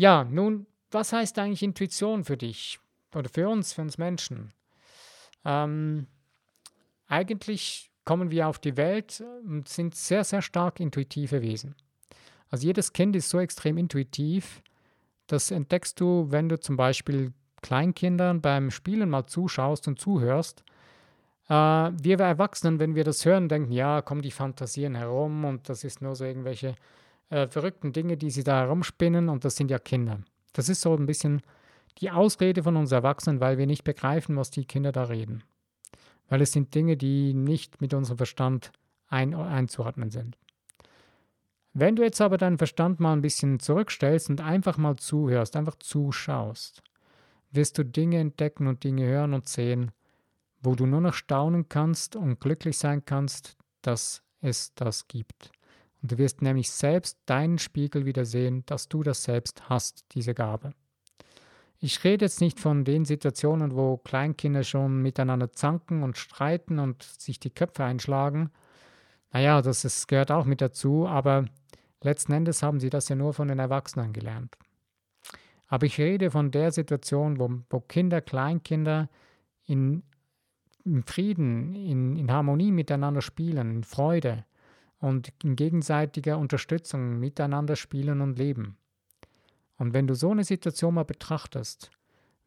Ja, 0.00 0.24
nun, 0.24 0.66
was 0.90 1.12
heißt 1.12 1.38
eigentlich 1.38 1.62
Intuition 1.62 2.24
für 2.24 2.38
dich 2.38 2.80
oder 3.14 3.28
für 3.28 3.50
uns, 3.50 3.74
für 3.74 3.82
uns 3.82 3.98
Menschen? 3.98 4.48
Ähm, 5.44 6.06
eigentlich 7.06 7.90
kommen 8.06 8.30
wir 8.30 8.48
auf 8.48 8.58
die 8.58 8.78
Welt 8.78 9.22
und 9.44 9.68
sind 9.68 9.94
sehr, 9.94 10.24
sehr 10.24 10.40
stark 10.40 10.80
intuitive 10.80 11.42
Wesen. 11.42 11.74
Also 12.48 12.66
jedes 12.66 12.94
Kind 12.94 13.14
ist 13.14 13.28
so 13.28 13.40
extrem 13.40 13.76
intuitiv, 13.76 14.62
das 15.26 15.50
entdeckst 15.50 16.00
du, 16.00 16.28
wenn 16.30 16.48
du 16.48 16.58
zum 16.58 16.78
Beispiel 16.78 17.34
Kleinkindern 17.60 18.40
beim 18.40 18.70
Spielen 18.70 19.10
mal 19.10 19.26
zuschaust 19.26 19.86
und 19.86 20.00
zuhörst. 20.00 20.64
Äh, 21.50 21.52
wir 21.52 22.18
Erwachsenen, 22.18 22.78
wenn 22.78 22.94
wir 22.94 23.04
das 23.04 23.26
hören, 23.26 23.50
denken, 23.50 23.70
ja, 23.70 24.00
kommen 24.00 24.22
die 24.22 24.30
Fantasien 24.30 24.94
herum 24.94 25.44
und 25.44 25.68
das 25.68 25.84
ist 25.84 26.00
nur 26.00 26.16
so 26.16 26.24
irgendwelche 26.24 26.74
äh, 27.30 27.48
verrückten 27.48 27.92
Dinge, 27.92 28.16
die 28.16 28.30
sie 28.30 28.44
da 28.44 28.60
herumspinnen 28.60 29.28
und 29.28 29.44
das 29.44 29.56
sind 29.56 29.70
ja 29.70 29.78
Kinder. 29.78 30.20
Das 30.52 30.68
ist 30.68 30.82
so 30.82 30.94
ein 30.94 31.06
bisschen 31.06 31.42
die 31.98 32.10
Ausrede 32.10 32.62
von 32.62 32.76
uns 32.76 32.92
Erwachsenen, 32.92 33.40
weil 33.40 33.58
wir 33.58 33.66
nicht 33.66 33.84
begreifen, 33.84 34.36
was 34.36 34.50
die 34.50 34.64
Kinder 34.64 34.92
da 34.92 35.04
reden. 35.04 35.42
Weil 36.28 36.42
es 36.42 36.52
sind 36.52 36.74
Dinge, 36.74 36.96
die 36.96 37.34
nicht 37.34 37.80
mit 37.80 37.94
unserem 37.94 38.18
Verstand 38.18 38.72
ein, 39.08 39.34
einzuordnen 39.34 40.10
sind. 40.10 40.36
Wenn 41.72 41.96
du 41.96 42.02
jetzt 42.02 42.20
aber 42.20 42.36
deinen 42.36 42.58
Verstand 42.58 42.98
mal 42.98 43.12
ein 43.12 43.22
bisschen 43.22 43.60
zurückstellst 43.60 44.28
und 44.28 44.40
einfach 44.40 44.76
mal 44.76 44.96
zuhörst, 44.96 45.56
einfach 45.56 45.76
zuschaust, 45.76 46.82
wirst 47.52 47.78
du 47.78 47.84
Dinge 47.84 48.18
entdecken 48.18 48.66
und 48.66 48.82
Dinge 48.82 49.06
hören 49.06 49.34
und 49.34 49.48
sehen, 49.48 49.92
wo 50.62 50.74
du 50.74 50.86
nur 50.86 51.00
noch 51.00 51.14
staunen 51.14 51.68
kannst 51.68 52.16
und 52.16 52.40
glücklich 52.40 52.76
sein 52.76 53.04
kannst, 53.04 53.56
dass 53.82 54.22
es 54.40 54.74
das 54.74 55.06
gibt. 55.06 55.52
Und 56.02 56.12
du 56.12 56.18
wirst 56.18 56.42
nämlich 56.42 56.70
selbst 56.70 57.18
deinen 57.26 57.58
Spiegel 57.58 58.06
wieder 58.06 58.24
sehen, 58.24 58.64
dass 58.66 58.88
du 58.88 59.02
das 59.02 59.22
selbst 59.22 59.68
hast, 59.68 60.04
diese 60.12 60.34
Gabe. 60.34 60.72
Ich 61.78 62.04
rede 62.04 62.26
jetzt 62.26 62.40
nicht 62.40 62.60
von 62.60 62.84
den 62.84 63.06
Situationen, 63.06 63.74
wo 63.74 63.96
Kleinkinder 63.96 64.64
schon 64.64 65.00
miteinander 65.00 65.52
zanken 65.52 66.02
und 66.02 66.18
streiten 66.18 66.78
und 66.78 67.02
sich 67.02 67.40
die 67.40 67.50
Köpfe 67.50 67.84
einschlagen. 67.84 68.50
Naja, 69.32 69.62
das 69.62 69.84
ist, 69.84 70.06
gehört 70.06 70.30
auch 70.30 70.44
mit 70.44 70.60
dazu, 70.60 71.06
aber 71.06 71.46
letzten 72.02 72.32
Endes 72.32 72.62
haben 72.62 72.80
sie 72.80 72.90
das 72.90 73.08
ja 73.08 73.16
nur 73.16 73.32
von 73.32 73.48
den 73.48 73.58
Erwachsenen 73.58 74.12
gelernt. 74.12 74.56
Aber 75.68 75.86
ich 75.86 75.98
rede 75.98 76.30
von 76.30 76.50
der 76.50 76.72
Situation, 76.72 77.38
wo, 77.38 77.48
wo 77.70 77.80
Kinder, 77.80 78.20
Kleinkinder 78.20 79.08
in, 79.64 80.02
in 80.84 81.02
Frieden, 81.04 81.74
in, 81.74 82.16
in 82.16 82.30
Harmonie 82.30 82.72
miteinander 82.72 83.22
spielen, 83.22 83.70
in 83.70 83.84
Freude, 83.84 84.44
und 85.00 85.32
in 85.42 85.56
gegenseitiger 85.56 86.38
Unterstützung 86.38 87.18
miteinander 87.18 87.76
spielen 87.76 88.20
und 88.20 88.38
leben. 88.38 88.76
Und 89.78 89.94
wenn 89.94 90.06
du 90.06 90.14
so 90.14 90.30
eine 90.30 90.44
Situation 90.44 90.94
mal 90.94 91.04
betrachtest, 91.04 91.90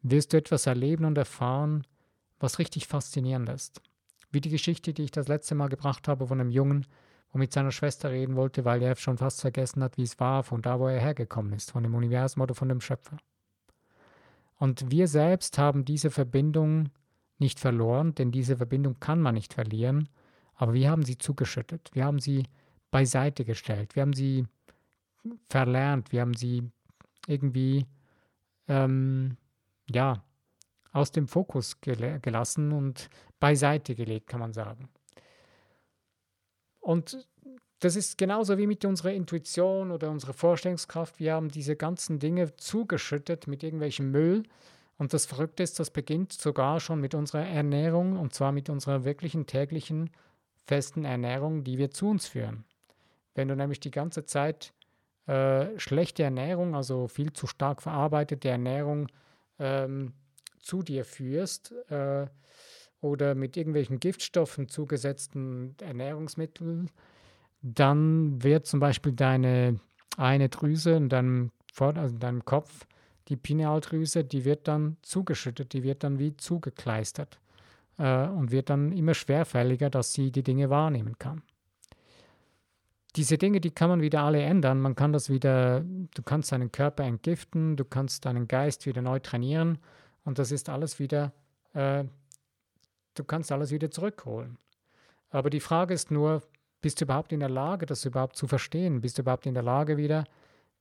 wirst 0.02 0.32
du 0.32 0.36
etwas 0.36 0.66
erleben 0.66 1.04
und 1.04 1.18
erfahren, 1.18 1.84
was 2.38 2.58
richtig 2.58 2.86
faszinierend 2.86 3.48
ist. 3.48 3.82
Wie 4.30 4.40
die 4.40 4.50
Geschichte, 4.50 4.92
die 4.92 5.04
ich 5.04 5.10
das 5.10 5.28
letzte 5.28 5.54
Mal 5.54 5.68
gebracht 5.68 6.06
habe 6.08 6.26
von 6.26 6.40
einem 6.40 6.50
Jungen, 6.50 6.86
wo 7.32 7.38
mit 7.38 7.52
seiner 7.52 7.72
Schwester 7.72 8.10
reden 8.10 8.36
wollte, 8.36 8.64
weil 8.64 8.82
er 8.82 8.94
schon 8.94 9.18
fast 9.18 9.40
vergessen 9.40 9.82
hat, 9.82 9.96
wie 9.96 10.02
es 10.02 10.20
war, 10.20 10.44
von 10.44 10.62
da, 10.62 10.78
wo 10.78 10.86
er 10.86 11.00
hergekommen 11.00 11.52
ist, 11.52 11.72
von 11.72 11.82
dem 11.82 11.94
Universum 11.94 12.42
oder 12.42 12.54
von 12.54 12.68
dem 12.68 12.80
Schöpfer. 12.80 13.16
Und 14.56 14.90
wir 14.90 15.08
selbst 15.08 15.58
haben 15.58 15.84
diese 15.84 16.10
Verbindung 16.10 16.90
nicht 17.38 17.58
verloren, 17.58 18.14
denn 18.14 18.30
diese 18.30 18.56
Verbindung 18.56 19.00
kann 19.00 19.20
man 19.20 19.34
nicht 19.34 19.54
verlieren, 19.54 20.08
aber 20.56 20.74
wir 20.74 20.90
haben 20.90 21.04
sie 21.04 21.18
zugeschüttet, 21.18 21.90
wir 21.94 22.04
haben 22.04 22.18
sie 22.18 22.44
beiseite 22.90 23.44
gestellt, 23.44 23.96
wir 23.96 24.02
haben 24.02 24.12
sie 24.12 24.46
verlernt, 25.48 26.12
wir 26.12 26.20
haben 26.20 26.34
sie 26.34 26.70
irgendwie 27.26 27.86
ähm, 28.68 29.36
ja, 29.90 30.22
aus 30.92 31.10
dem 31.10 31.26
Fokus 31.28 31.80
gel 31.80 32.20
gelassen 32.20 32.72
und 32.72 33.08
beiseite 33.40 33.94
gelegt, 33.94 34.28
kann 34.28 34.40
man 34.40 34.52
sagen. 34.52 34.88
Und 36.80 37.26
das 37.80 37.96
ist 37.96 38.16
genauso 38.16 38.56
wie 38.56 38.66
mit 38.66 38.84
unserer 38.84 39.12
Intuition 39.12 39.90
oder 39.90 40.10
unserer 40.10 40.32
Vorstellungskraft. 40.32 41.18
Wir 41.18 41.34
haben 41.34 41.50
diese 41.50 41.76
ganzen 41.76 42.18
Dinge 42.18 42.56
zugeschüttet 42.56 43.46
mit 43.46 43.62
irgendwelchem 43.62 44.10
Müll. 44.10 44.44
Und 44.96 45.12
das 45.12 45.26
Verrückte 45.26 45.62
ist, 45.62 45.80
das 45.80 45.90
beginnt 45.90 46.32
sogar 46.32 46.80
schon 46.80 47.00
mit 47.00 47.14
unserer 47.14 47.44
Ernährung 47.44 48.16
und 48.18 48.32
zwar 48.32 48.52
mit 48.52 48.70
unserer 48.70 49.04
wirklichen 49.04 49.46
täglichen 49.46 50.10
festen 50.66 51.04
Ernährung, 51.04 51.64
die 51.64 51.78
wir 51.78 51.90
zu 51.90 52.08
uns 52.08 52.26
führen. 52.26 52.64
Wenn 53.34 53.48
du 53.48 53.56
nämlich 53.56 53.80
die 53.80 53.90
ganze 53.90 54.24
Zeit 54.24 54.72
äh, 55.26 55.78
schlechte 55.78 56.22
Ernährung, 56.22 56.74
also 56.74 57.08
viel 57.08 57.32
zu 57.32 57.46
stark 57.46 57.82
verarbeitete 57.82 58.48
Ernährung 58.48 59.08
ähm, 59.58 60.12
zu 60.60 60.82
dir 60.82 61.04
führst 61.04 61.72
äh, 61.90 62.26
oder 63.00 63.34
mit 63.34 63.56
irgendwelchen 63.56 64.00
Giftstoffen 64.00 64.68
zugesetzten 64.68 65.76
Ernährungsmitteln, 65.80 66.90
dann 67.62 68.42
wird 68.42 68.66
zum 68.66 68.80
Beispiel 68.80 69.12
deine 69.12 69.80
eine 70.16 70.48
Drüse 70.48 70.92
in 70.92 71.08
deinem, 71.08 71.50
also 71.78 72.14
in 72.14 72.20
deinem 72.20 72.44
Kopf, 72.44 72.86
die 73.28 73.36
Pinealdrüse, 73.36 74.24
die 74.24 74.44
wird 74.44 74.68
dann 74.68 74.96
zugeschüttet, 75.02 75.72
die 75.72 75.82
wird 75.82 76.04
dann 76.04 76.18
wie 76.18 76.36
zugekleistert 76.36 77.40
äh, 77.98 78.26
und 78.28 78.50
wird 78.50 78.70
dann 78.70 78.92
immer 78.92 79.14
schwerfälliger, 79.14 79.90
dass 79.90 80.12
sie 80.12 80.30
die 80.30 80.42
Dinge 80.42 80.70
wahrnehmen 80.70 81.18
kann 81.18 81.42
diese 83.16 83.38
Dinge, 83.38 83.60
die 83.60 83.70
kann 83.70 83.90
man 83.90 84.00
wieder 84.00 84.22
alle 84.22 84.42
ändern. 84.42 84.80
Man 84.80 84.96
kann 84.96 85.12
das 85.12 85.30
wieder, 85.30 85.80
du 85.80 86.22
kannst 86.24 86.52
deinen 86.52 86.72
Körper 86.72 87.04
entgiften, 87.04 87.76
du 87.76 87.84
kannst 87.84 88.24
deinen 88.24 88.48
Geist 88.48 88.86
wieder 88.86 89.02
neu 89.02 89.20
trainieren 89.20 89.78
und 90.24 90.38
das 90.38 90.50
ist 90.50 90.68
alles 90.68 90.98
wieder, 90.98 91.32
äh, 91.74 92.04
du 93.14 93.24
kannst 93.24 93.52
alles 93.52 93.70
wieder 93.70 93.90
zurückholen. 93.90 94.58
Aber 95.30 95.50
die 95.50 95.60
Frage 95.60 95.94
ist 95.94 96.10
nur, 96.10 96.42
bist 96.80 97.00
du 97.00 97.04
überhaupt 97.04 97.32
in 97.32 97.40
der 97.40 97.48
Lage, 97.48 97.86
das 97.86 98.04
überhaupt 98.04 98.36
zu 98.36 98.46
verstehen? 98.46 99.00
Bist 99.00 99.18
du 99.18 99.22
überhaupt 99.22 99.46
in 99.46 99.54
der 99.54 99.62
Lage, 99.62 99.96
wieder 99.96 100.24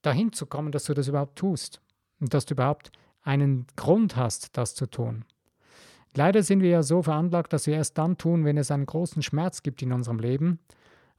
dahin 0.02 0.34
zu 0.34 0.46
kommen, 0.46 0.72
dass 0.72 0.86
du 0.86 0.94
das 0.94 1.08
überhaupt 1.08 1.38
tust 1.38 1.82
und 2.20 2.34
dass 2.34 2.46
du 2.46 2.56
überhaupt 2.56 2.92
einen 3.22 3.68
Grund 3.76 4.16
hast, 4.16 4.58
das 4.58 4.76
zu 4.76 4.88
tun? 4.88 5.24
Leider 6.16 6.44
sind 6.44 6.62
wir 6.62 6.70
ja 6.70 6.84
so 6.84 7.02
veranlagt, 7.02 7.54
dass 7.54 7.68
wir 7.68 7.76
erst 7.76 7.98
dann 7.98 8.18
tun, 8.18 8.46
wenn 8.46 8.58
es 8.58 8.72
einen 8.72 8.86
großen 8.86 9.22
Schmerz 9.22 9.64
gibt 9.64 9.82
in 9.82 9.92
unserem 9.94 10.20
Leben 10.20 10.60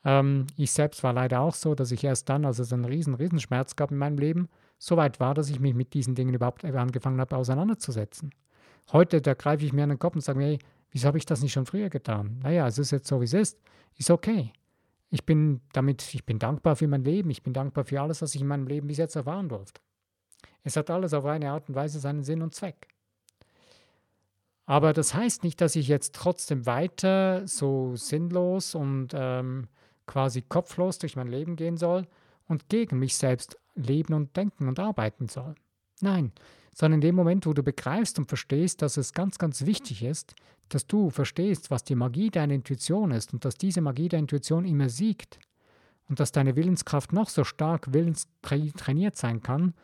ähm, 0.04 0.46
ich 0.56 0.70
selbst 0.70 1.02
war 1.02 1.12
leider 1.12 1.40
auch 1.40 1.54
so, 1.54 1.74
dass 1.74 1.90
ich 1.90 2.04
erst 2.04 2.28
dann, 2.28 2.44
als 2.44 2.58
es 2.58 2.72
einen 2.72 2.84
riesen, 2.84 3.14
riesen 3.14 3.40
Schmerz 3.40 3.76
gab 3.76 3.90
in 3.90 3.96
meinem 3.96 4.18
Leben, 4.18 4.48
so 4.78 4.96
weit 4.96 5.18
war, 5.18 5.34
dass 5.34 5.48
ich 5.48 5.60
mich 5.60 5.74
mit 5.74 5.94
diesen 5.94 6.14
Dingen 6.14 6.34
überhaupt 6.34 6.64
angefangen 6.64 7.20
habe, 7.20 7.36
auseinanderzusetzen. 7.36 8.30
Heute, 8.92 9.22
da 9.22 9.34
greife 9.34 9.64
ich 9.64 9.72
mir 9.72 9.84
an 9.84 9.88
den 9.90 9.98
Kopf 9.98 10.14
und 10.14 10.20
sage 10.20 10.38
mir, 10.38 10.46
hey, 10.46 10.58
wieso 10.90 11.08
habe 11.08 11.16
ich 11.16 11.24
das 11.24 11.40
nicht 11.40 11.52
schon 11.52 11.64
früher 11.64 11.88
getan? 11.88 12.38
Naja, 12.42 12.66
es 12.66 12.78
ist 12.78 12.90
jetzt 12.90 13.08
so, 13.08 13.20
wie 13.20 13.24
es 13.24 13.32
ist. 13.32 13.58
Ist 13.96 14.10
okay. 14.10 14.52
Ich 15.10 15.24
bin 15.24 15.62
damit, 15.72 16.14
ich 16.14 16.26
bin 16.26 16.38
dankbar 16.38 16.76
für 16.76 16.88
mein 16.88 17.04
Leben. 17.04 17.30
Ich 17.30 17.42
bin 17.42 17.54
dankbar 17.54 17.84
für 17.84 18.00
alles, 18.00 18.20
was 18.20 18.34
ich 18.34 18.42
in 18.42 18.48
meinem 18.48 18.66
Leben 18.66 18.88
bis 18.88 18.98
jetzt 18.98 19.16
erfahren 19.16 19.48
durfte. 19.48 19.80
Es 20.64 20.76
hat 20.76 20.90
alles 20.90 21.14
auf 21.14 21.24
eine 21.24 21.50
Art 21.50 21.68
und 21.68 21.76
Weise 21.76 21.98
seinen 21.98 22.24
Sinn 22.24 22.42
und 22.42 22.54
Zweck. 22.54 22.88
Aber 24.66 24.92
das 24.92 25.14
heißt 25.14 25.44
nicht, 25.44 25.60
dass 25.60 25.76
ich 25.76 25.88
jetzt 25.88 26.14
trotzdem 26.14 26.66
weiter 26.66 27.46
so 27.46 27.96
sinnlos 27.96 28.74
und 28.74 29.08
ähm, 29.14 29.68
quasi 30.06 30.42
kopflos 30.42 30.98
durch 30.98 31.16
mein 31.16 31.28
Leben 31.28 31.56
gehen 31.56 31.76
soll 31.76 32.06
und 32.48 32.68
gegen 32.68 32.98
mich 32.98 33.16
selbst 33.16 33.58
leben 33.74 34.14
und 34.14 34.36
denken 34.36 34.68
und 34.68 34.78
arbeiten 34.78 35.28
soll. 35.28 35.54
Nein, 36.00 36.32
sondern 36.72 36.98
in 36.98 37.08
dem 37.08 37.14
Moment, 37.14 37.46
wo 37.46 37.52
du 37.52 37.62
begreifst 37.62 38.18
und 38.18 38.26
verstehst, 38.26 38.82
dass 38.82 38.96
es 38.96 39.12
ganz, 39.12 39.38
ganz 39.38 39.64
wichtig 39.66 40.02
ist, 40.02 40.34
dass 40.68 40.86
du 40.86 41.10
verstehst, 41.10 41.70
was 41.70 41.84
die 41.84 41.94
Magie 41.94 42.30
deiner 42.30 42.54
Intuition 42.54 43.10
ist 43.10 43.32
und 43.32 43.44
dass 43.44 43.56
diese 43.56 43.80
Magie 43.80 44.08
der 44.08 44.18
Intuition 44.18 44.64
immer 44.64 44.88
siegt 44.88 45.38
und 46.08 46.20
dass 46.20 46.32
deine 46.32 46.56
Willenskraft 46.56 47.12
noch 47.12 47.28
so 47.28 47.44
stark 47.44 47.92
willenstrainiert 47.92 49.16
sein 49.16 49.42
kann, 49.42 49.74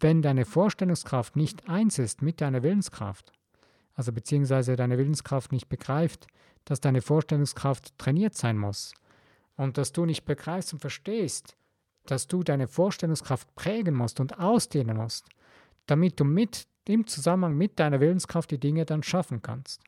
wenn 0.00 0.22
deine 0.22 0.46
Vorstellungskraft 0.46 1.36
nicht 1.36 1.68
eins 1.68 1.98
ist 1.98 2.22
mit 2.22 2.40
deiner 2.40 2.62
Willenskraft, 2.62 3.32
also 4.00 4.12
beziehungsweise 4.12 4.76
deine 4.76 4.96
Willenskraft 4.96 5.52
nicht 5.52 5.68
begreift, 5.68 6.26
dass 6.64 6.80
deine 6.80 7.02
Vorstellungskraft 7.02 7.98
trainiert 7.98 8.34
sein 8.34 8.56
muss, 8.56 8.94
und 9.58 9.76
dass 9.76 9.92
du 9.92 10.06
nicht 10.06 10.24
begreifst 10.24 10.72
und 10.72 10.78
verstehst, 10.78 11.54
dass 12.06 12.26
du 12.26 12.42
deine 12.42 12.66
Vorstellungskraft 12.66 13.54
prägen 13.56 13.94
musst 13.94 14.18
und 14.18 14.38
ausdehnen 14.38 14.96
musst, 14.96 15.28
damit 15.84 16.18
du 16.18 16.24
mit 16.24 16.66
im 16.88 17.06
Zusammenhang 17.06 17.58
mit 17.58 17.78
deiner 17.78 18.00
Willenskraft 18.00 18.50
die 18.50 18.58
Dinge 18.58 18.86
dann 18.86 19.02
schaffen 19.02 19.42
kannst. 19.42 19.82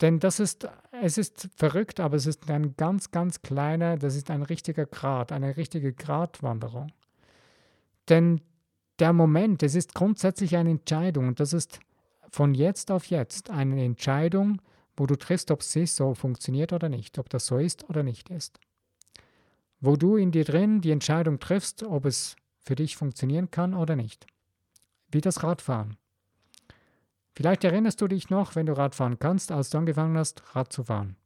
Denn 0.00 0.18
das 0.18 0.40
ist, 0.40 0.68
es 1.02 1.18
ist 1.18 1.48
verrückt, 1.54 2.00
aber 2.00 2.16
es 2.16 2.26
ist 2.26 2.50
ein 2.50 2.74
ganz, 2.76 3.12
ganz 3.12 3.42
kleiner, 3.42 3.96
das 3.96 4.16
ist 4.16 4.28
ein 4.28 4.42
richtiger 4.42 4.86
Grad, 4.86 5.30
eine 5.30 5.56
richtige 5.56 5.92
Gratwanderung. 5.92 6.88
Denn 8.08 8.40
der 8.98 9.12
Moment, 9.12 9.62
es 9.62 9.76
ist 9.76 9.94
grundsätzlich 9.94 10.56
eine 10.56 10.70
Entscheidung 10.70 11.28
und 11.28 11.38
das 11.38 11.52
ist 11.52 11.78
von 12.30 12.54
jetzt 12.54 12.90
auf 12.90 13.06
jetzt 13.06 13.50
eine 13.50 13.84
Entscheidung, 13.84 14.60
wo 14.96 15.06
du 15.06 15.16
triffst, 15.16 15.50
ob 15.50 15.60
es 15.60 15.96
so 15.96 16.14
funktioniert 16.14 16.72
oder 16.72 16.88
nicht, 16.88 17.18
ob 17.18 17.28
das 17.28 17.46
so 17.46 17.58
ist 17.58 17.88
oder 17.88 18.02
nicht 18.02 18.30
ist. 18.30 18.58
Wo 19.80 19.96
du 19.96 20.16
in 20.16 20.32
dir 20.32 20.44
drin 20.44 20.80
die 20.80 20.90
Entscheidung 20.90 21.38
triffst, 21.38 21.82
ob 21.82 22.06
es 22.06 22.36
für 22.58 22.74
dich 22.74 22.96
funktionieren 22.96 23.50
kann 23.50 23.74
oder 23.74 23.94
nicht. 23.94 24.26
Wie 25.10 25.20
das 25.20 25.42
Radfahren. 25.42 25.96
Vielleicht 27.34 27.64
erinnerst 27.64 28.00
du 28.00 28.08
dich 28.08 28.30
noch, 28.30 28.56
wenn 28.56 28.66
du 28.66 28.76
Radfahren 28.76 29.18
kannst, 29.18 29.52
als 29.52 29.68
du 29.70 29.78
angefangen 29.78 30.16
hast, 30.16 30.42
Rad 30.56 30.72
zu 30.72 30.84
fahren. 30.84 31.16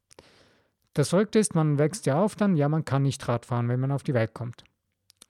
Das 0.93 1.11
Verrückte 1.11 1.39
ist, 1.39 1.55
man 1.55 1.79
wächst 1.79 2.07
ja 2.07 2.21
auf 2.21 2.35
dann, 2.35 2.57
ja, 2.57 2.69
man 2.69 2.85
kann 2.85 3.03
nicht 3.03 3.27
Radfahren, 3.29 3.69
wenn 3.69 3.79
man 3.79 3.93
auf 3.93 4.03
die 4.03 4.15
Welt 4.15 4.35
kommt. 4.35 4.65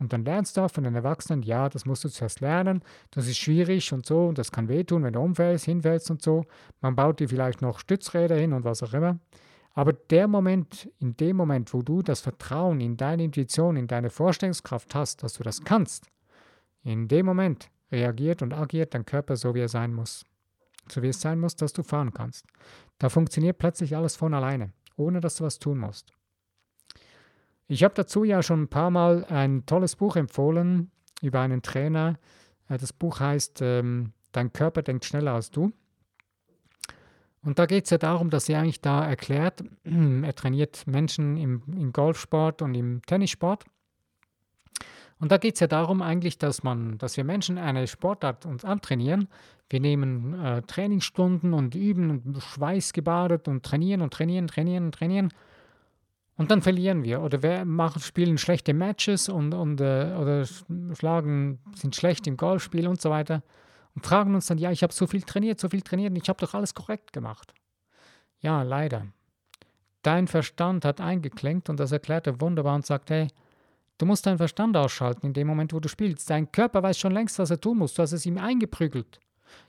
Und 0.01 0.15
dann 0.15 0.25
lernst 0.25 0.57
du 0.57 0.63
auch 0.63 0.71
von 0.71 0.85
den 0.85 0.95
Erwachsenen, 0.95 1.43
ja, 1.43 1.69
das 1.69 1.85
musst 1.85 2.05
du 2.05 2.09
zuerst 2.09 2.41
lernen, 2.41 2.83
das 3.11 3.29
ist 3.29 3.37
schwierig 3.37 3.93
und 3.93 4.07
so, 4.07 4.27
und 4.27 4.39
das 4.39 4.51
kann 4.51 4.69
wehtun, 4.69 5.05
wenn 5.05 5.13
du 5.13 5.21
umfällst, 5.21 5.67
hinfällst 5.67 6.11
und 6.11 6.23
so. 6.23 6.47
Man 6.81 6.97
baut 6.97 7.21
dir 7.21 7.29
vielleicht 7.29 7.61
noch 7.61 7.79
Stützräder 7.79 8.37
hin 8.37 8.55
und 8.55 8.65
was 8.65 8.83
auch 8.83 8.95
immer. 8.95 9.21
Aber 9.75 9.93
der 9.93 10.27
Moment, 10.27 10.91
in 10.99 11.17
dem 11.19 11.37
Moment, 11.37 11.73
wo 11.75 11.83
du 11.83 12.03
das 12.03 12.21
Vertrauen 12.21 12.81
in 12.81 12.97
deine 12.97 13.25
Intuition, 13.25 13.77
in 13.77 13.87
deine 13.87 14.09
Vorstellungskraft 14.09 14.95
hast, 14.95 15.23
dass 15.23 15.35
du 15.35 15.43
das 15.43 15.63
kannst, 15.63 16.07
in 16.83 17.07
dem 17.07 17.27
Moment 17.27 17.71
reagiert 17.93 18.41
und 18.41 18.55
agiert 18.55 18.95
dein 18.95 19.05
Körper 19.05 19.37
so, 19.37 19.55
wie 19.55 19.61
er 19.61 19.69
sein 19.69 19.93
muss. 19.93 20.25
So 20.89 21.03
wie 21.03 21.09
es 21.09 21.21
sein 21.21 21.39
muss, 21.39 21.57
dass 21.57 21.75
du 21.75 21.83
fahren 21.83 22.13
kannst. 22.13 22.47
Da 22.99 23.11
funktioniert 23.11 23.59
plötzlich 23.59 23.95
alles 23.95 24.17
von 24.17 24.33
alleine, 24.33 24.73
ohne 24.97 25.21
dass 25.21 25.37
du 25.37 25.45
was 25.45 25.59
tun 25.59 25.79
musst. 25.79 26.11
Ich 27.71 27.85
habe 27.85 27.95
dazu 27.95 28.25
ja 28.25 28.43
schon 28.43 28.63
ein 28.63 28.69
paar 28.69 28.91
Mal 28.91 29.25
ein 29.27 29.65
tolles 29.65 29.95
Buch 29.95 30.17
empfohlen 30.17 30.91
über 31.23 31.39
einen 31.39 31.63
Trainer. 31.63 32.19
Äh, 32.69 32.79
das 32.79 32.93
Buch 32.93 33.21
heißt 33.21 33.61
ähm, 33.63 34.13
Dein 34.33 34.53
Körper 34.53 34.83
denkt 34.83 35.05
schneller 35.05 35.35
als 35.35 35.53
du. 35.53 35.73
Und 37.43 37.61
da 37.61 37.67
geht 37.67 37.85
es 37.85 37.91
ja 37.91 37.99
darum, 37.99 38.29
dass 38.29 38.49
er 38.49 38.61
eigentlich 38.61 38.81
da 38.81 39.07
erklärt, 39.07 39.63
er 39.85 40.35
trainiert 40.35 40.85
Menschen 40.89 41.37
im, 41.37 41.63
im 41.69 41.93
Golfsport 41.93 42.61
und 42.61 42.75
im 42.75 43.03
Tennissport. 43.07 43.65
Und 45.21 45.31
da 45.31 45.37
geht 45.37 45.55
es 45.55 45.61
ja 45.61 45.69
darum 45.69 46.03
eigentlich, 46.03 46.39
dass 46.39 46.65
man, 46.65 46.99
dass 46.99 47.17
wir 47.17 47.23
Menschen 47.23 47.57
eine 47.57 47.87
Sportart 47.87 48.47
uns 48.47 48.65
antrainieren. 48.65 49.29
Wir 49.69 49.79
nehmen 49.79 50.35
äh, 50.45 50.63
Trainingsstunden 50.63 51.55
und 51.55 51.77
üben 51.77 52.11
und 52.11 52.43
schweißgebadet 52.43 53.47
und 53.47 53.63
trainieren 53.65 54.01
und 54.01 54.13
trainieren, 54.13 54.49
trainieren 54.49 54.87
und 54.87 54.95
trainieren. 54.97 55.29
Und 56.41 56.51
dann 56.51 56.63
verlieren 56.63 57.05
wir 57.05 57.21
oder 57.21 57.43
wir 57.43 57.67
machen, 57.67 58.01
spielen 58.01 58.39
schlechte 58.39 58.73
Matches 58.73 59.29
und, 59.29 59.53
und 59.53 59.79
äh, 59.79 60.17
oder 60.19 60.47
schlagen, 60.95 61.59
sind 61.75 61.95
schlecht 61.95 62.27
im 62.27 62.39
Golfspiel 62.39 62.89
und 62.89 62.99
so 62.99 63.11
weiter 63.11 63.43
und 63.95 64.07
fragen 64.07 64.35
uns 64.35 64.47
dann, 64.47 64.57
ja, 64.57 64.71
ich 64.71 64.83
habe 64.83 64.91
so 64.91 65.07
viel 65.07 65.21
trainiert, 65.21 65.61
so 65.61 65.69
viel 65.69 65.83
trainiert 65.83 66.13
und 66.13 66.17
ich 66.17 66.31
habe 66.31 66.41
doch 66.41 66.55
alles 66.55 66.73
korrekt 66.73 67.13
gemacht. 67.13 67.53
Ja, 68.41 68.63
leider. 68.63 69.07
Dein 70.01 70.29
Verstand 70.29 70.87
hat 70.87 70.99
eingeklinkt 70.99 71.69
und 71.69 71.79
das 71.79 71.93
erklärt 71.93 72.27
er 72.27 72.41
wunderbar 72.41 72.75
und 72.75 72.87
sagt, 72.87 73.11
hey, 73.11 73.29
du 73.99 74.07
musst 74.07 74.25
deinen 74.25 74.39
Verstand 74.39 74.79
ausschalten 74.79 75.27
in 75.27 75.35
dem 75.35 75.47
Moment, 75.47 75.75
wo 75.75 75.79
du 75.79 75.91
spielst. 75.91 76.31
Dein 76.31 76.51
Körper 76.51 76.83
weiß 76.83 76.99
schon 76.99 77.13
längst, 77.13 77.39
was 77.39 77.51
er 77.51 77.61
tun 77.61 77.77
muss. 77.77 77.93
Du 77.93 78.01
hast 78.01 78.13
es 78.13 78.25
ihm 78.25 78.39
eingeprügelt. 78.39 79.21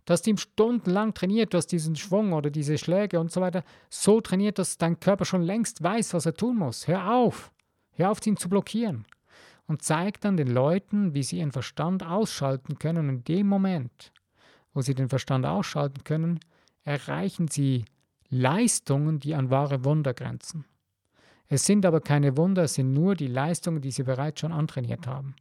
Du 0.06 0.14
hast 0.14 0.28
stundenlang 0.40 1.14
trainiert, 1.14 1.54
du 1.54 1.58
hast 1.58 1.68
diesen 1.68 1.96
Schwung 1.96 2.34
oder 2.34 2.50
diese 2.50 2.78
Schläge 2.78 3.20
und 3.20 3.32
so 3.32 3.42
weiter 3.42 3.64
so 3.90 4.22
trainiert, 4.22 4.60
dass 4.60 4.78
dein 4.78 5.00
Körper 5.00 5.26
schon 5.26 5.42
längst 5.42 5.82
weiß, 5.84 6.14
was 6.14 6.26
er 6.26 6.34
tun 6.34 6.58
muss. 6.58 6.88
Hör 6.88 7.14
auf. 7.14 7.52
Hör 7.94 8.12
auf, 8.12 8.26
ihn 8.26 8.38
zu 8.38 8.50
blockieren. 8.50 9.06
Und 9.68 9.84
zeig 9.84 10.20
dann 10.22 10.38
den 10.38 10.48
Leuten, 10.48 11.14
wie 11.14 11.24
sie 11.24 11.38
ihren 11.40 11.52
Verstand 11.52 12.04
ausschalten 12.04 12.80
können. 12.80 13.10
Und 13.10 13.16
in 13.16 13.24
dem 13.24 13.48
Moment, 13.48 14.12
wo 14.74 14.82
sie 14.82 14.96
den 14.96 15.10
Verstand 15.10 15.46
ausschalten 15.46 16.04
können, 16.04 16.40
erreichen 16.84 17.48
sie 17.48 17.86
Leistungen, 18.30 19.20
die 19.20 19.36
an 19.36 19.50
wahre 19.50 19.84
Wunder 19.86 20.14
grenzen. 20.14 20.66
Es 21.48 21.66
sind 21.66 21.86
aber 21.86 22.00
keine 22.00 22.38
Wunder, 22.38 22.64
es 22.64 22.76
sind 22.76 22.94
nur 22.94 23.16
die 23.16 23.28
Leistungen, 23.28 23.82
die 23.82 23.92
sie 23.92 24.04
bereits 24.04 24.40
schon 24.40 24.54
antrainiert 24.54 25.06
haben. 25.06 25.36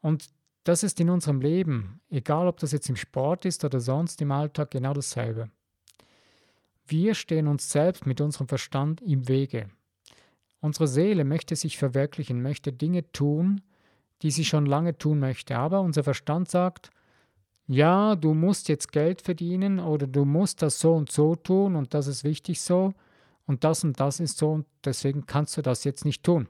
Und 0.00 0.28
das 0.64 0.82
ist 0.82 1.00
in 1.00 1.10
unserem 1.10 1.40
Leben, 1.40 2.00
egal 2.10 2.46
ob 2.46 2.58
das 2.58 2.72
jetzt 2.72 2.88
im 2.88 2.96
Sport 2.96 3.44
ist 3.44 3.64
oder 3.64 3.80
sonst 3.80 4.20
im 4.20 4.30
Alltag, 4.32 4.70
genau 4.70 4.92
dasselbe. 4.92 5.50
Wir 6.86 7.14
stehen 7.14 7.46
uns 7.46 7.70
selbst 7.70 8.06
mit 8.06 8.20
unserem 8.20 8.48
Verstand 8.48 9.00
im 9.00 9.28
Wege. 9.28 9.70
Unsere 10.60 10.88
Seele 10.88 11.24
möchte 11.24 11.56
sich 11.56 11.78
verwirklichen, 11.78 12.42
möchte 12.42 12.72
Dinge 12.72 13.10
tun, 13.12 13.62
die 14.22 14.30
sie 14.30 14.44
schon 14.44 14.66
lange 14.66 14.98
tun 14.98 15.18
möchte. 15.18 15.56
Aber 15.56 15.80
unser 15.80 16.04
Verstand 16.04 16.50
sagt, 16.50 16.90
ja, 17.66 18.16
du 18.16 18.34
musst 18.34 18.68
jetzt 18.68 18.92
Geld 18.92 19.22
verdienen 19.22 19.78
oder 19.78 20.06
du 20.06 20.24
musst 20.24 20.60
das 20.60 20.80
so 20.80 20.94
und 20.94 21.10
so 21.10 21.36
tun 21.36 21.76
und 21.76 21.94
das 21.94 22.08
ist 22.08 22.24
wichtig 22.24 22.60
so 22.60 22.92
und 23.46 23.64
das 23.64 23.84
und 23.84 23.98
das 24.00 24.20
ist 24.20 24.38
so 24.38 24.52
und 24.52 24.66
deswegen 24.84 25.24
kannst 25.24 25.56
du 25.56 25.62
das 25.62 25.84
jetzt 25.84 26.04
nicht 26.04 26.24
tun. 26.24 26.48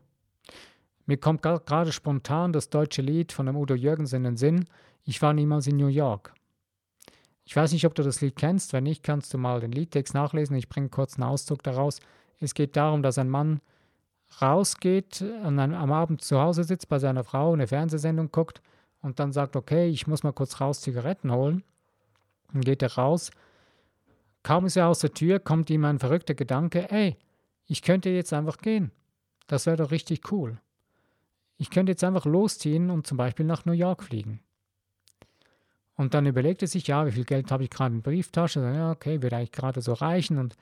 Mir 1.10 1.16
kommt 1.16 1.42
gerade 1.42 1.90
spontan 1.90 2.52
das 2.52 2.70
deutsche 2.70 3.02
Lied 3.02 3.32
von 3.32 3.46
dem 3.46 3.56
Udo 3.56 3.74
Jürgens 3.74 4.12
in 4.12 4.22
den 4.22 4.36
Sinn, 4.36 4.66
ich 5.02 5.20
war 5.20 5.32
niemals 5.32 5.66
in 5.66 5.76
New 5.76 5.88
York. 5.88 6.32
Ich 7.44 7.56
weiß 7.56 7.72
nicht, 7.72 7.84
ob 7.84 7.96
du 7.96 8.04
das 8.04 8.20
Lied 8.20 8.36
kennst, 8.36 8.72
wenn 8.72 8.84
nicht, 8.84 9.02
kannst 9.02 9.34
du 9.34 9.38
mal 9.38 9.58
den 9.58 9.72
Liedtext 9.72 10.14
nachlesen, 10.14 10.54
ich 10.54 10.68
bringe 10.68 10.88
kurz 10.88 11.16
einen 11.16 11.24
Ausdruck 11.24 11.64
daraus. 11.64 11.98
Es 12.38 12.54
geht 12.54 12.76
darum, 12.76 13.02
dass 13.02 13.18
ein 13.18 13.28
Mann 13.28 13.60
rausgeht, 14.40 15.20
an 15.42 15.58
einem, 15.58 15.74
am 15.74 15.90
Abend 15.90 16.20
zu 16.20 16.40
Hause 16.40 16.62
sitzt 16.62 16.88
bei 16.88 17.00
seiner 17.00 17.24
Frau, 17.24 17.54
eine 17.54 17.66
Fernsehsendung 17.66 18.30
guckt 18.30 18.62
und 19.02 19.18
dann 19.18 19.32
sagt, 19.32 19.56
okay, 19.56 19.88
ich 19.88 20.06
muss 20.06 20.22
mal 20.22 20.32
kurz 20.32 20.60
raus 20.60 20.80
Zigaretten 20.80 21.32
holen. 21.32 21.64
Dann 22.52 22.60
geht 22.60 22.82
er 22.82 22.94
raus. 22.94 23.32
Kaum 24.44 24.64
ist 24.64 24.76
er 24.76 24.86
aus 24.86 25.00
der 25.00 25.12
Tür, 25.12 25.40
kommt 25.40 25.70
ihm 25.70 25.84
ein 25.86 25.98
verrückter 25.98 26.34
Gedanke, 26.34 26.88
ey, 26.92 27.16
ich 27.66 27.82
könnte 27.82 28.10
jetzt 28.10 28.32
einfach 28.32 28.58
gehen. 28.58 28.92
Das 29.48 29.66
wäre 29.66 29.76
doch 29.76 29.90
richtig 29.90 30.30
cool. 30.30 30.60
Ich 31.60 31.68
könnte 31.68 31.92
jetzt 31.92 32.04
einfach 32.04 32.24
losziehen 32.24 32.90
und 32.90 33.06
zum 33.06 33.18
Beispiel 33.18 33.44
nach 33.44 33.66
New 33.66 33.72
York 33.72 34.02
fliegen. 34.02 34.40
Und 35.94 36.14
dann 36.14 36.24
überlegt 36.24 36.62
er 36.62 36.68
sich, 36.68 36.86
ja, 36.86 37.06
wie 37.06 37.12
viel 37.12 37.26
Geld 37.26 37.50
habe 37.50 37.64
ich 37.64 37.70
gerade 37.70 37.94
in 37.94 38.02
der 38.02 38.10
Brieftasche? 38.10 38.60
Ja, 38.60 38.92
okay, 38.92 39.22
würde 39.22 39.36
eigentlich 39.36 39.52
gerade 39.52 39.82
so 39.82 39.92
reichen 39.92 40.38
und 40.38 40.56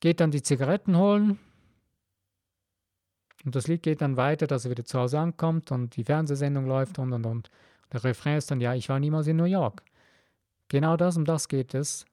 geht 0.00 0.18
dann 0.18 0.32
die 0.32 0.42
Zigaretten 0.42 0.96
holen, 0.96 1.38
und 3.44 3.54
das 3.54 3.68
Lied 3.68 3.82
geht 3.82 4.00
dann 4.00 4.16
weiter, 4.16 4.46
dass 4.46 4.64
er 4.64 4.70
wieder 4.70 4.84
zu 4.84 4.98
Hause 4.98 5.18
ankommt 5.18 5.70
und 5.70 5.96
die 5.96 6.04
Fernsehsendung 6.04 6.66
läuft 6.66 6.98
und 6.98 7.12
und 7.12 7.26
und. 7.26 7.50
Der 7.92 8.02
Refrain 8.02 8.38
ist 8.38 8.50
dann, 8.50 8.60
ja, 8.60 8.74
ich 8.74 8.88
war 8.88 8.98
niemals 8.98 9.26
in 9.26 9.36
New 9.36 9.44
York. 9.44 9.82
Genau 10.68 10.96
das, 10.96 11.16
um 11.16 11.26
das 11.26 11.48
geht 11.48 11.74
es. 11.74 12.06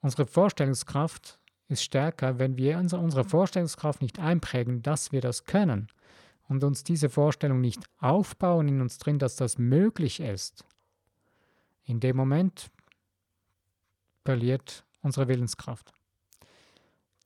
Unsere 0.00 0.26
Vorstellungskraft 0.26 1.38
ist 1.68 1.82
stärker, 1.82 2.38
wenn 2.38 2.56
wir 2.56 2.78
unsere 2.78 3.24
Vorstellungskraft 3.24 4.00
nicht 4.00 4.18
einprägen, 4.18 4.82
dass 4.82 5.12
wir 5.12 5.20
das 5.20 5.44
können 5.44 5.88
und 6.48 6.64
uns 6.64 6.82
diese 6.82 7.08
Vorstellung 7.08 7.60
nicht 7.60 7.84
aufbauen 7.98 8.68
in 8.68 8.80
uns 8.80 8.98
drin, 8.98 9.18
dass 9.18 9.36
das 9.36 9.58
möglich 9.58 10.20
ist. 10.20 10.64
In 11.84 12.00
dem 12.00 12.16
Moment 12.16 12.70
verliert 14.24 14.84
unsere 15.02 15.28
Willenskraft. 15.28 15.92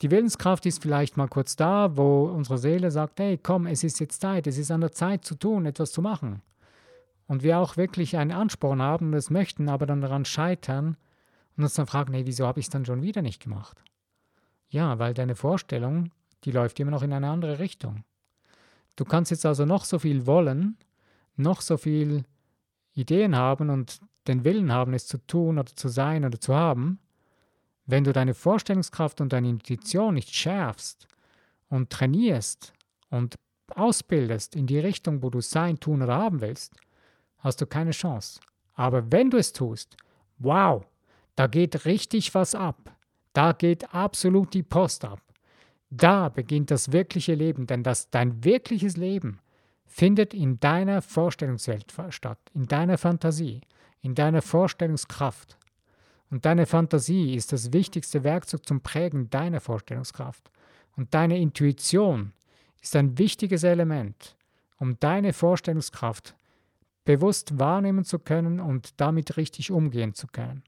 Die 0.02 0.10
Willenskraft 0.10 0.66
ist 0.66 0.82
vielleicht 0.82 1.16
mal 1.16 1.28
kurz 1.28 1.54
da, 1.54 1.96
wo 1.96 2.24
unsere 2.24 2.58
Seele 2.58 2.90
sagt, 2.90 3.20
hey, 3.20 3.38
komm, 3.38 3.66
es 3.66 3.84
ist 3.84 4.00
jetzt 4.00 4.20
Zeit, 4.20 4.48
es 4.48 4.58
ist 4.58 4.72
an 4.72 4.80
der 4.80 4.92
Zeit 4.92 5.24
zu 5.24 5.36
tun, 5.36 5.64
etwas 5.64 5.92
zu 5.92 6.02
machen. 6.02 6.42
Und 7.28 7.44
wir 7.44 7.58
auch 7.58 7.76
wirklich 7.76 8.16
einen 8.16 8.32
Ansporn 8.32 8.82
haben 8.82 9.06
und 9.06 9.14
es 9.14 9.30
möchten, 9.30 9.68
aber 9.68 9.86
dann 9.86 10.00
daran 10.00 10.24
scheitern 10.24 10.96
und 11.56 11.62
uns 11.62 11.74
dann 11.74 11.86
fragen, 11.86 12.12
hey, 12.14 12.26
wieso 12.26 12.46
habe 12.46 12.58
ich 12.58 12.66
es 12.66 12.70
dann 12.70 12.84
schon 12.84 13.02
wieder 13.02 13.22
nicht 13.22 13.40
gemacht? 13.40 13.80
Ja, 14.68 14.98
weil 14.98 15.14
deine 15.14 15.36
Vorstellung, 15.36 16.10
die 16.44 16.50
läuft 16.50 16.80
immer 16.80 16.90
noch 16.90 17.02
in 17.02 17.12
eine 17.12 17.30
andere 17.30 17.60
Richtung. 17.60 18.04
Du 18.96 19.04
kannst 19.04 19.30
jetzt 19.30 19.46
also 19.46 19.64
noch 19.64 19.84
so 19.84 19.99
viel 19.99 20.26
wollen, 20.26 20.76
noch 21.37 21.61
so 21.61 21.76
viel 21.76 22.25
Ideen 22.94 23.37
haben 23.37 23.70
und 23.70 24.00
den 24.26 24.44
Willen 24.44 24.72
haben, 24.72 24.94
es 24.94 25.06
zu 25.06 25.18
tun 25.26 25.58
oder 25.58 25.75
zu 25.75 25.88
sein 25.88 26.25
oder 26.25 26.40
zu 26.40 26.54
haben, 26.54 26.99
wenn 27.87 28.04
du 28.04 28.12
deine 28.12 28.34
Vorstellungskraft 28.34 29.20
und 29.20 29.32
deine 29.32 29.49
Intuition 29.49 30.14
nicht 30.14 30.34
schärfst 30.34 31.08
und 31.68 31.90
trainierst 31.90 32.72
und 33.11 33.35
ausbildest 33.74 34.55
in 34.55 34.66
die 34.66 34.78
Richtung, 34.78 35.22
wo 35.22 35.31
du 35.31 35.40
sein, 35.40 35.81
tun 35.81 36.02
oder 36.02 36.16
haben 36.16 36.40
willst, 36.40 36.74
hast 37.38 37.61
du 37.61 37.66
keine 37.66 37.90
Chance. 37.90 38.40
Aber 38.74 39.11
wenn 39.11 39.31
du 39.31 39.38
es 39.38 39.52
tust, 39.52 39.96
wow, 40.38 40.85
da 41.35 41.46
geht 41.46 41.85
richtig 41.85 42.35
was 42.35 42.55
ab. 42.55 42.94
Da 43.33 43.52
geht 43.52 43.94
absolut 43.94 44.52
die 44.55 44.62
Post 44.62 45.05
ab. 45.05 45.20
Da 45.94 46.31
beginnt 46.31 46.70
das 46.70 46.90
wirkliche 46.90 47.35
Leben, 47.35 47.66
denn 47.66 47.83
das, 47.83 48.09
dein 48.09 48.42
wirkliches 48.44 48.96
Leben 48.96 49.40
findet 49.85 50.33
in 50.33 50.59
deiner 50.59 51.02
Vorstellungswelt 51.02 51.92
statt, 52.09 52.38
in 52.55 52.66
deiner 52.66 52.96
Fantasie, 52.96 53.61
in 54.00 54.14
deiner 54.14 54.40
Vorstellungskraft. 54.40 55.59
Und 56.31 56.46
deine 56.46 56.64
Fantasie 56.64 57.35
ist 57.35 57.52
das 57.52 57.74
wichtigste 57.74 58.24
Werkzeug 58.24 58.64
zum 58.64 58.81
Prägen 58.81 59.28
deiner 59.28 59.61
Vorstellungskraft. 59.61 60.50
Und 60.96 61.12
deine 61.12 61.38
Intuition 61.38 62.33
ist 62.81 62.96
ein 62.96 63.18
wichtiges 63.18 63.62
Element, 63.62 64.35
um 64.78 64.98
deine 64.98 65.35
Vorstellungskraft 65.35 66.35
bewusst 67.05 67.59
wahrnehmen 67.59 68.05
zu 68.05 68.18
können 68.18 68.61
und 68.61 68.98
damit 68.98 69.37
richtig 69.37 69.70
umgehen 69.70 70.14
zu 70.14 70.26
können. 70.26 70.62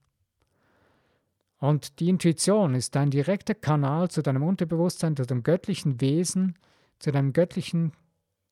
Und 1.59 2.01
die 2.01 2.09
Intuition 2.09 2.75
ist 2.75 2.97
ein 2.97 3.11
direkter 3.11 3.55
Kanal 3.55 4.11
zu 4.11 4.23
deinem 4.23 4.43
Unterbewusstsein, 4.43 5.17
zu 5.17 5.25
dem 5.25 5.43
göttlichen 5.43 6.01
Wesen, 6.01 6.59
zu 6.99 7.13
deinem 7.13 7.33
göttlichen, 7.33 7.93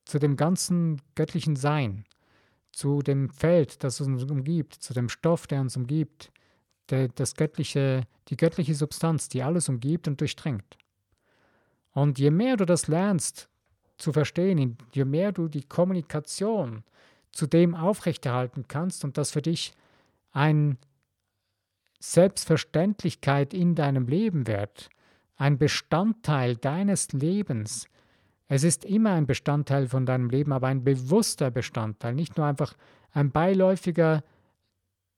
zu 0.05 0.19
dem 0.19 0.37
ganzen 0.37 1.01
göttlichen 1.15 1.57
Sein, 1.57 2.05
zu 2.73 3.03
dem 3.03 3.31
Feld, 3.31 3.85
das 3.85 4.01
uns 4.01 4.25
umgibt, 4.25 4.75
zu 4.75 4.95
dem 4.95 5.09
Stoff, 5.09 5.47
der 5.47 5.61
uns 5.61 5.77
umgibt, 5.77 6.33
der, 6.91 7.09
das 7.09 7.35
göttliche, 7.35 8.07
die 8.29 8.37
göttliche 8.37 8.75
Substanz, 8.75 9.29
die 9.29 9.43
alles 9.43 9.69
umgibt 9.69 10.09
und 10.09 10.21
durchdringt. 10.21 10.79
Und 11.93 12.19
je 12.19 12.31
mehr 12.31 12.57
du 12.57 12.65
das 12.65 12.89
lernst 12.89 13.49
zu 13.99 14.13
verstehen, 14.13 14.79
je 14.93 15.05
mehr 15.05 15.33
du 15.33 15.49
die 15.49 15.63
Kommunikation 15.63 16.83
zu 17.31 17.47
dem 17.47 17.75
aufrechterhalten 17.75 18.67
kannst 18.69 19.05
und 19.05 19.19
das 19.19 19.31
für 19.31 19.43
dich 19.43 19.73
ein 20.33 20.79
Selbstverständlichkeit 22.03 23.55
in 23.55 23.77
deinem 23.77 24.09
Leben 24.09 24.49
wird, 24.49 24.91
ein 25.37 25.57
Bestandteil 25.57 26.57
deines 26.57 27.13
Lebens. 27.13 27.87
Es 28.49 28.65
ist 28.65 28.85
immer 28.85 29.13
ein 29.13 29.27
Bestandteil 29.27 29.87
von 29.87 30.05
deinem 30.05 30.29
Leben, 30.29 30.53
aber 30.53 30.67
ein 30.67 30.83
bewusster 30.83 31.53
Bestandteil, 31.53 32.15
nicht 32.15 32.37
nur 32.37 32.47
einfach 32.47 32.75
ein 33.13 33.31
beiläufiger 33.31 34.25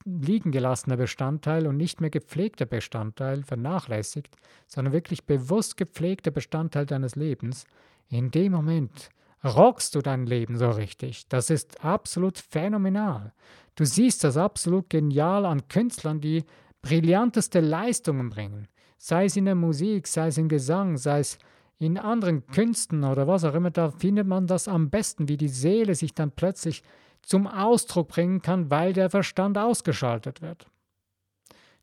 liegen 0.04 0.52
gelassener 0.52 0.98
Bestandteil 0.98 1.66
und 1.66 1.78
nicht 1.78 2.02
mehr 2.02 2.10
gepflegter 2.10 2.66
Bestandteil 2.66 3.42
vernachlässigt, 3.42 4.36
sondern 4.66 4.92
wirklich 4.92 5.24
bewusst 5.24 5.78
gepflegter 5.78 6.30
Bestandteil 6.30 6.84
deines 6.84 7.16
Lebens, 7.16 7.64
in 8.10 8.30
dem 8.30 8.52
Moment 8.52 9.08
rockst 9.42 9.94
du 9.94 10.02
dein 10.02 10.26
Leben 10.26 10.58
so 10.58 10.68
richtig. 10.68 11.28
Das 11.28 11.48
ist 11.48 11.82
absolut 11.82 12.36
phänomenal. 12.38 13.32
Du 13.74 13.86
siehst 13.86 14.22
das 14.22 14.36
absolut 14.36 14.90
genial 14.90 15.46
an 15.46 15.66
Künstlern, 15.68 16.20
die 16.20 16.44
brillanteste 16.84 17.60
Leistungen 17.60 18.30
bringen. 18.30 18.68
Sei 18.98 19.24
es 19.24 19.36
in 19.36 19.46
der 19.46 19.54
Musik, 19.54 20.06
sei 20.06 20.28
es 20.28 20.38
im 20.38 20.48
Gesang, 20.48 20.96
sei 20.96 21.20
es 21.20 21.38
in 21.78 21.98
anderen 21.98 22.46
Künsten 22.46 23.04
oder 23.04 23.26
was 23.26 23.44
auch 23.44 23.54
immer, 23.54 23.70
da 23.70 23.90
findet 23.90 24.26
man 24.26 24.46
das 24.46 24.68
am 24.68 24.90
besten, 24.90 25.28
wie 25.28 25.36
die 25.36 25.48
Seele 25.48 25.94
sich 25.94 26.14
dann 26.14 26.30
plötzlich 26.30 26.82
zum 27.22 27.46
Ausdruck 27.46 28.08
bringen 28.08 28.42
kann, 28.42 28.70
weil 28.70 28.92
der 28.92 29.10
Verstand 29.10 29.58
ausgeschaltet 29.58 30.42
wird. 30.42 30.66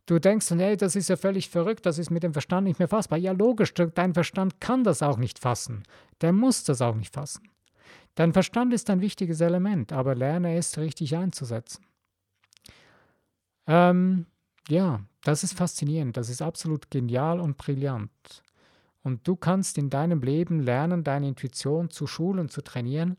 Du 0.05 0.19
denkst 0.19 0.49
dann, 0.49 0.59
hey, 0.59 0.77
das 0.77 0.95
ist 0.95 1.09
ja 1.09 1.15
völlig 1.15 1.49
verrückt, 1.49 1.85
das 1.85 1.97
ist 1.97 2.09
mit 2.09 2.23
dem 2.23 2.33
Verstand 2.33 2.65
nicht 2.65 2.79
mehr 2.79 2.87
fassbar. 2.87 3.19
Ja, 3.19 3.31
logisch, 3.31 3.73
dein 3.73 4.13
Verstand 4.13 4.59
kann 4.59 4.83
das 4.83 5.03
auch 5.03 5.17
nicht 5.17 5.39
fassen. 5.39 5.83
Der 6.21 6.33
muss 6.33 6.63
das 6.63 6.81
auch 6.81 6.95
nicht 6.95 7.13
fassen. 7.13 7.49
Dein 8.15 8.33
Verstand 8.33 8.73
ist 8.73 8.89
ein 8.89 9.01
wichtiges 9.01 9.41
Element, 9.41 9.93
aber 9.93 10.15
lerne 10.15 10.55
es 10.57 10.77
richtig 10.77 11.15
einzusetzen. 11.15 11.85
Ähm, 13.67 14.25
ja, 14.71 15.01
das 15.23 15.43
ist 15.43 15.53
faszinierend, 15.53 16.17
das 16.17 16.29
ist 16.29 16.41
absolut 16.41 16.89
genial 16.89 17.39
und 17.39 17.57
brillant. 17.57 18.09
Und 19.03 19.27
du 19.27 19.35
kannst 19.35 19.77
in 19.77 19.89
deinem 19.89 20.21
Leben 20.21 20.61
lernen, 20.61 21.03
deine 21.03 21.27
Intuition 21.27 21.89
zu 21.89 22.07
schulen, 22.07 22.49
zu 22.49 22.61
trainieren. 22.61 23.17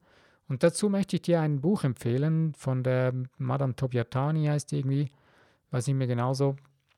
Und 0.49 0.63
dazu 0.63 0.89
möchte 0.89 1.17
ich 1.17 1.23
dir 1.23 1.41
ein 1.41 1.61
Buch 1.61 1.85
empfehlen 1.85 2.55
von 2.55 2.83
der 2.83 3.13
Madame 3.39 3.77
Tobiatani, 3.77 4.47
heißt 4.47 4.73
irgendwie, 4.73 5.11
weiß 5.71 5.89
ich 5.89 5.95
mir 5.95 6.07
genauso, 6.07 6.57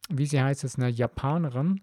wie 0.09 0.27
sie 0.27 0.41
heißt, 0.41 0.65
ist 0.65 0.79
eine 0.79 0.91
Japanerin, 0.91 1.81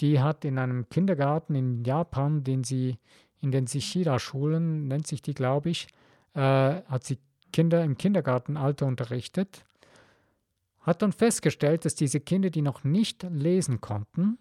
die 0.00 0.20
hat 0.20 0.44
in 0.44 0.58
einem 0.58 0.88
Kindergarten 0.88 1.54
in 1.54 1.84
Japan, 1.84 2.42
den 2.42 2.64
sie 2.64 2.98
in 3.40 3.52
den 3.52 3.66
Shishira-Schulen, 3.66 4.88
nennt 4.88 5.06
sich 5.06 5.22
die, 5.22 5.34
glaube 5.34 5.70
ich, 5.70 5.88
äh, 6.34 6.40
hat 6.40 7.04
sie 7.04 7.18
Kinder 7.52 7.84
im 7.84 7.96
Kindergartenalter 7.96 8.86
unterrichtet, 8.86 9.64
hat 10.80 11.02
dann 11.02 11.12
festgestellt, 11.12 11.84
dass 11.84 11.94
diese 11.94 12.20
Kinder, 12.20 12.50
die 12.50 12.62
noch 12.62 12.84
nicht 12.84 13.22
lesen 13.24 13.80
konnten, 13.80 14.38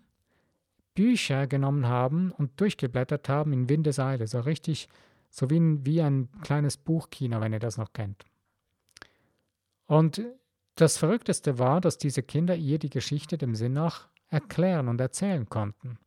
Bücher 0.95 1.47
genommen 1.47 1.87
haben 1.87 2.31
und 2.31 2.59
durchgeblättert 2.59 3.29
haben 3.29 3.53
in 3.53 3.69
Windeseile, 3.69 4.27
so 4.27 4.39
richtig 4.39 4.89
so 5.29 5.49
wie 5.49 5.59
ein, 5.59 5.85
wie 5.85 6.01
ein 6.01 6.29
kleines 6.41 6.77
Buchkino, 6.77 7.39
wenn 7.39 7.53
ihr 7.53 7.59
das 7.59 7.77
noch 7.77 7.93
kennt. 7.93 8.25
Und 9.85 10.21
das 10.75 10.97
Verrückteste 10.97 11.59
war, 11.59 11.81
dass 11.81 11.97
diese 11.97 12.23
Kinder 12.23 12.55
ihr 12.55 12.79
die 12.79 12.89
Geschichte 12.89 13.37
dem 13.37 13.55
Sinn 13.55 13.73
nach 13.73 14.07
erklären 14.29 14.87
und 14.87 15.01
erzählen 15.01 15.47
konnten. 15.47 15.97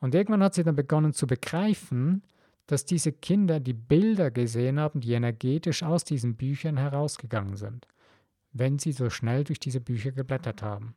Und 0.00 0.14
irgendwann 0.14 0.42
hat 0.42 0.54
sie 0.54 0.64
dann 0.64 0.76
begonnen 0.76 1.12
zu 1.12 1.26
begreifen, 1.26 2.22
dass 2.66 2.84
diese 2.84 3.12
Kinder 3.12 3.60
die 3.60 3.72
Bilder 3.72 4.30
gesehen 4.30 4.78
haben, 4.80 5.00
die 5.00 5.12
energetisch 5.12 5.82
aus 5.82 6.04
diesen 6.04 6.36
Büchern 6.36 6.76
herausgegangen 6.76 7.56
sind, 7.56 7.86
wenn 8.58 8.78
sie 8.78 8.92
so 8.92 9.10
schnell 9.10 9.44
durch 9.44 9.60
diese 9.60 9.80
Bücher 9.80 10.12
geblättert 10.12 10.62
haben. 10.62 10.94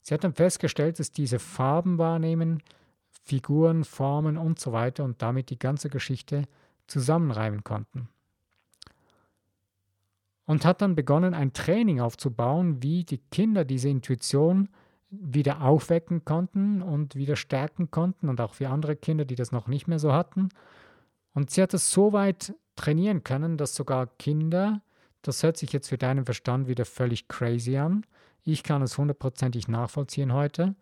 Sie 0.00 0.12
hat 0.12 0.24
dann 0.24 0.34
festgestellt, 0.34 0.98
dass 0.98 1.12
diese 1.12 1.38
Farben 1.38 1.98
wahrnehmen, 1.98 2.62
Figuren, 3.10 3.84
Formen 3.84 4.36
und 4.36 4.60
so 4.60 4.72
weiter 4.72 5.04
und 5.04 5.22
damit 5.22 5.50
die 5.50 5.58
ganze 5.58 5.88
Geschichte 5.88 6.44
zusammenreimen 6.86 7.64
konnten. 7.64 8.08
Und 10.46 10.66
hat 10.66 10.82
dann 10.82 10.94
begonnen, 10.94 11.32
ein 11.32 11.54
Training 11.54 12.00
aufzubauen, 12.00 12.82
wie 12.82 13.04
die 13.04 13.18
Kinder 13.18 13.64
diese 13.64 13.88
Intuition 13.88 14.68
wieder 15.08 15.62
aufwecken 15.62 16.24
konnten 16.24 16.82
und 16.82 17.14
wieder 17.14 17.36
stärken 17.36 17.90
konnten 17.90 18.28
und 18.28 18.40
auch 18.40 18.54
für 18.54 18.68
andere 18.68 18.96
Kinder, 18.96 19.24
die 19.24 19.36
das 19.36 19.52
noch 19.52 19.68
nicht 19.68 19.86
mehr 19.86 19.98
so 19.98 20.12
hatten. 20.12 20.50
Und 21.32 21.50
sie 21.50 21.62
hat 21.62 21.72
es 21.72 21.90
so 21.90 22.12
weit 22.12 22.54
trainieren 22.76 23.24
können, 23.24 23.56
dass 23.56 23.74
sogar 23.74 24.06
Kinder, 24.18 24.82
das 25.26 25.42
hört 25.42 25.56
sich 25.56 25.72
jetzt 25.72 25.88
für 25.88 25.98
deinen 25.98 26.24
Verstand 26.24 26.68
wieder 26.68 26.84
völlig 26.84 27.28
crazy 27.28 27.76
an, 27.76 28.04
ich 28.44 28.62
kann 28.62 28.82
es 28.82 28.98
hundertprozentig 28.98 29.68
nachvollziehen 29.68 30.32
heute, 30.32 30.74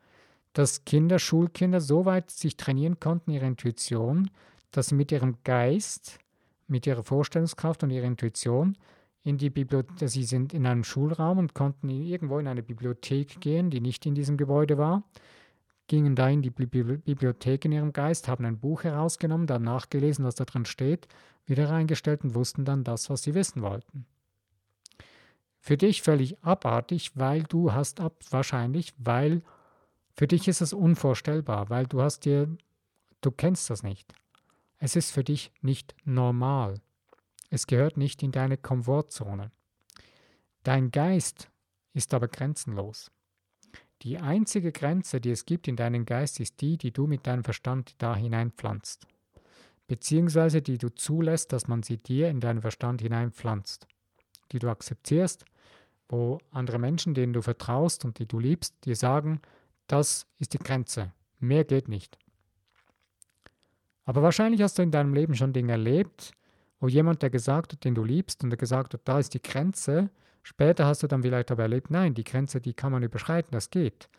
dass 0.52 0.84
Kinder, 0.84 1.18
Schulkinder 1.18 1.80
so 1.80 2.04
weit 2.04 2.30
sich 2.30 2.56
trainieren 2.56 2.98
konnten, 3.00 3.30
ihre 3.30 3.46
Intuition, 3.46 4.30
dass 4.72 4.88
sie 4.88 4.96
mit 4.96 5.12
ihrem 5.12 5.36
Geist, 5.44 6.18
mit 6.66 6.86
ihrer 6.86 7.04
Vorstellungskraft 7.04 7.84
und 7.84 7.90
ihrer 7.90 8.06
Intuition 8.06 8.76
in 9.22 9.38
die 9.38 9.50
Bibliothek, 9.50 10.08
sie 10.08 10.24
sind 10.24 10.52
in 10.52 10.66
einem 10.66 10.82
Schulraum 10.82 11.38
und 11.38 11.54
konnten 11.54 11.88
irgendwo 11.88 12.38
in 12.40 12.48
eine 12.48 12.62
Bibliothek 12.62 13.40
gehen, 13.40 13.70
die 13.70 13.80
nicht 13.80 14.04
in 14.04 14.14
diesem 14.14 14.36
Gebäude 14.36 14.76
war, 14.76 15.04
gingen 15.86 16.16
da 16.16 16.28
in 16.28 16.42
die 16.42 16.50
Bibliothek 16.50 17.64
in 17.64 17.72
ihrem 17.72 17.92
Geist, 17.92 18.26
haben 18.26 18.44
ein 18.44 18.58
Buch 18.58 18.82
herausgenommen, 18.82 19.46
dann 19.46 19.62
nachgelesen, 19.62 20.24
was 20.24 20.34
da 20.34 20.44
drin 20.44 20.64
steht, 20.64 21.06
wieder 21.46 21.70
reingestellt 21.70 22.24
und 22.24 22.34
wussten 22.34 22.64
dann 22.64 22.82
das, 22.82 23.10
was 23.10 23.22
sie 23.22 23.34
wissen 23.34 23.62
wollten. 23.62 24.06
Für 25.64 25.76
dich 25.76 26.02
völlig 26.02 26.42
abartig, 26.42 27.12
weil 27.14 27.44
du 27.44 27.72
hast 27.72 28.00
ab, 28.00 28.16
wahrscheinlich, 28.30 28.94
weil 28.98 29.42
für 30.16 30.26
dich 30.26 30.48
ist 30.48 30.60
es 30.60 30.72
unvorstellbar, 30.72 31.70
weil 31.70 31.86
du 31.86 32.02
hast 32.02 32.24
dir, 32.24 32.48
du 33.20 33.30
kennst 33.30 33.70
das 33.70 33.84
nicht. 33.84 34.12
Es 34.78 34.96
ist 34.96 35.12
für 35.12 35.22
dich 35.22 35.52
nicht 35.60 35.94
normal. 36.04 36.80
Es 37.48 37.68
gehört 37.68 37.96
nicht 37.96 38.24
in 38.24 38.32
deine 38.32 38.56
Komfortzone. 38.56 39.52
Dein 40.64 40.90
Geist 40.90 41.48
ist 41.92 42.12
aber 42.12 42.26
grenzenlos. 42.26 43.12
Die 44.02 44.18
einzige 44.18 44.72
Grenze, 44.72 45.20
die 45.20 45.30
es 45.30 45.46
gibt 45.46 45.68
in 45.68 45.76
deinem 45.76 46.06
Geist, 46.06 46.40
ist 46.40 46.60
die, 46.60 46.76
die 46.76 46.90
du 46.90 47.06
mit 47.06 47.28
deinem 47.28 47.44
Verstand 47.44 47.94
da 47.98 48.16
hineinpflanzt, 48.16 49.06
beziehungsweise 49.86 50.60
die 50.60 50.78
du 50.78 50.92
zulässt, 50.92 51.52
dass 51.52 51.68
man 51.68 51.84
sie 51.84 51.98
dir 51.98 52.30
in 52.30 52.40
deinen 52.40 52.62
Verstand 52.62 53.00
hineinpflanzt, 53.00 53.86
die 54.52 54.58
du 54.58 54.68
akzeptierst 54.68 55.44
wo 56.12 56.38
andere 56.50 56.78
Menschen, 56.78 57.14
denen 57.14 57.32
du 57.32 57.40
vertraust 57.40 58.04
und 58.04 58.18
die 58.18 58.26
du 58.26 58.38
liebst, 58.38 58.74
dir 58.84 58.94
sagen, 58.94 59.40
das 59.86 60.26
ist 60.38 60.52
die 60.52 60.58
Grenze, 60.58 61.10
mehr 61.40 61.64
geht 61.64 61.88
nicht. 61.88 62.18
Aber 64.04 64.22
wahrscheinlich 64.22 64.60
hast 64.60 64.78
du 64.78 64.82
in 64.82 64.90
deinem 64.90 65.14
Leben 65.14 65.34
schon 65.34 65.54
Dinge 65.54 65.72
erlebt, 65.72 66.32
wo 66.80 66.88
jemand, 66.88 67.22
der 67.22 67.30
gesagt 67.30 67.72
hat, 67.72 67.84
den 67.84 67.94
du 67.94 68.04
liebst 68.04 68.44
und 68.44 68.50
der 68.50 68.58
gesagt 68.58 68.92
hat, 68.92 69.00
da 69.04 69.18
ist 69.18 69.32
die 69.32 69.40
Grenze, 69.40 70.10
später 70.42 70.84
hast 70.84 71.02
du 71.02 71.06
dann 71.06 71.22
vielleicht 71.22 71.50
aber 71.50 71.62
erlebt, 71.62 71.90
nein, 71.90 72.12
die 72.12 72.24
Grenze, 72.24 72.60
die 72.60 72.74
kann 72.74 72.92
man 72.92 73.02
überschreiten, 73.02 73.52
das 73.52 73.70
geht. 73.70 74.10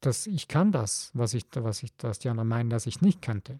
Das, 0.00 0.26
ich 0.26 0.48
kann 0.48 0.72
das, 0.72 1.10
was, 1.12 1.34
ich, 1.34 1.44
was, 1.56 1.82
ich, 1.82 1.92
was 2.00 2.20
die 2.20 2.30
anderen 2.30 2.48
meinen, 2.48 2.70
dass 2.70 2.86
ich 2.86 3.02
nicht 3.02 3.20
könnte. 3.20 3.58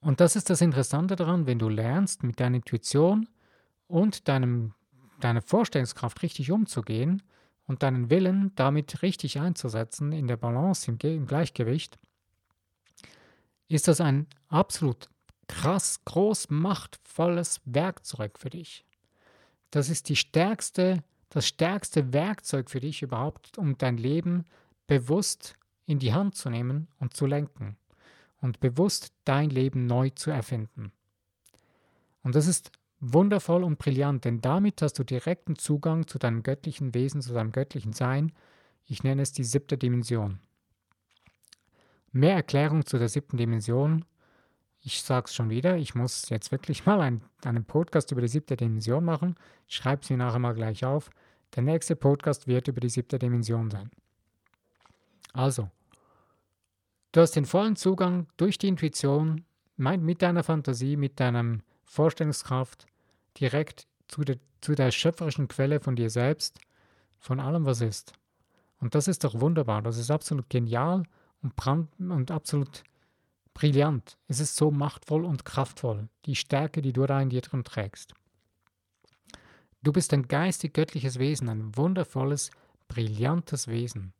Und 0.00 0.20
das 0.20 0.36
ist 0.36 0.50
das 0.50 0.60
Interessante 0.60 1.16
daran, 1.16 1.46
wenn 1.46 1.58
du 1.58 1.70
lernst, 1.70 2.22
mit 2.22 2.38
deiner 2.38 2.56
Intuition 2.56 3.28
und 3.88 4.28
deinem 4.28 4.74
deine 5.20 5.42
Vorstellungskraft 5.42 6.22
richtig 6.22 6.50
umzugehen 6.50 7.22
und 7.66 7.82
deinen 7.82 8.10
Willen 8.10 8.52
damit 8.54 9.02
richtig 9.02 9.40
einzusetzen 9.40 10.12
in 10.12 10.26
der 10.26 10.36
Balance, 10.36 10.90
im, 10.90 10.98
im 11.00 11.26
Gleichgewicht, 11.26 11.98
ist 13.68 13.88
das 13.88 14.00
ein 14.00 14.26
absolut 14.48 15.08
krass, 15.46 16.04
groß, 16.04 16.50
machtvolles 16.50 17.60
Werkzeug 17.64 18.38
für 18.38 18.50
dich. 18.50 18.84
Das 19.70 19.90
ist 19.90 20.08
die 20.08 20.16
stärkste, 20.16 21.02
das 21.28 21.46
stärkste 21.46 22.12
Werkzeug 22.12 22.70
für 22.70 22.80
dich 22.80 23.02
überhaupt, 23.02 23.58
um 23.58 23.76
dein 23.76 23.98
Leben 23.98 24.44
bewusst 24.86 25.56
in 25.84 25.98
die 25.98 26.14
Hand 26.14 26.36
zu 26.36 26.48
nehmen 26.48 26.88
und 26.98 27.14
zu 27.14 27.26
lenken 27.26 27.76
und 28.40 28.60
bewusst 28.60 29.12
dein 29.24 29.50
Leben 29.50 29.86
neu 29.86 30.10
zu 30.10 30.30
erfinden. 30.30 30.92
Und 32.22 32.34
das 32.34 32.46
ist 32.46 32.72
wundervoll 33.00 33.62
und 33.62 33.78
brillant, 33.78 34.24
denn 34.24 34.40
damit 34.40 34.82
hast 34.82 34.98
du 34.98 35.04
direkten 35.04 35.56
Zugang 35.56 36.06
zu 36.06 36.18
deinem 36.18 36.42
göttlichen 36.42 36.94
Wesen, 36.94 37.22
zu 37.22 37.32
deinem 37.32 37.52
göttlichen 37.52 37.92
Sein. 37.92 38.32
Ich 38.84 39.02
nenne 39.02 39.22
es 39.22 39.32
die 39.32 39.44
siebte 39.44 39.78
Dimension. 39.78 40.40
Mehr 42.10 42.34
Erklärung 42.34 42.86
zu 42.86 42.98
der 42.98 43.08
siebten 43.08 43.36
Dimension. 43.36 44.04
Ich 44.80 45.02
sage 45.02 45.26
es 45.26 45.34
schon 45.34 45.50
wieder, 45.50 45.76
ich 45.76 45.94
muss 45.94 46.28
jetzt 46.30 46.50
wirklich 46.52 46.86
mal 46.86 47.00
einen, 47.00 47.22
einen 47.44 47.64
Podcast 47.64 48.10
über 48.12 48.20
die 48.20 48.28
siebte 48.28 48.56
Dimension 48.56 49.04
machen. 49.04 49.36
Ich 49.66 49.76
schreibe 49.76 50.02
es 50.02 50.10
mir 50.10 50.16
nachher 50.16 50.38
mal 50.38 50.54
gleich 50.54 50.84
auf. 50.84 51.10
Der 51.54 51.62
nächste 51.62 51.96
Podcast 51.96 52.46
wird 52.46 52.68
über 52.68 52.80
die 52.80 52.88
siebte 52.88 53.18
Dimension 53.18 53.70
sein. 53.70 53.90
Also, 55.32 55.70
du 57.12 57.20
hast 57.20 57.32
den 57.32 57.44
vollen 57.44 57.76
Zugang 57.76 58.26
durch 58.36 58.58
die 58.58 58.68
Intuition, 58.68 59.44
mit 59.76 60.22
deiner 60.22 60.42
Fantasie, 60.42 60.96
mit 60.96 61.20
deinem 61.20 61.62
Vorstellungskraft 61.88 62.86
direkt 63.40 63.86
zu 64.08 64.22
der, 64.22 64.36
zu 64.60 64.74
der 64.74 64.90
schöpferischen 64.90 65.48
Quelle 65.48 65.80
von 65.80 65.96
dir 65.96 66.10
selbst, 66.10 66.60
von 67.18 67.40
allem, 67.40 67.64
was 67.64 67.80
ist. 67.80 68.12
Und 68.78 68.94
das 68.94 69.08
ist 69.08 69.24
doch 69.24 69.40
wunderbar, 69.40 69.82
das 69.82 69.96
ist 69.96 70.10
absolut 70.10 70.48
genial 70.50 71.02
und, 71.42 71.56
brand 71.56 71.88
und 71.98 72.30
absolut 72.30 72.84
brillant. 73.54 74.18
Es 74.28 74.38
ist 74.38 74.54
so 74.54 74.70
machtvoll 74.70 75.24
und 75.24 75.44
kraftvoll, 75.44 76.08
die 76.26 76.36
Stärke, 76.36 76.82
die 76.82 76.92
du 76.92 77.06
da 77.06 77.20
in 77.20 77.30
dir 77.30 77.40
drin 77.40 77.64
trägst. 77.64 78.14
Du 79.82 79.92
bist 79.92 80.12
ein 80.12 80.28
geistig 80.28 80.74
göttliches 80.74 81.18
Wesen, 81.18 81.48
ein 81.48 81.76
wundervolles, 81.76 82.50
brillantes 82.86 83.66
Wesen. 83.66 84.12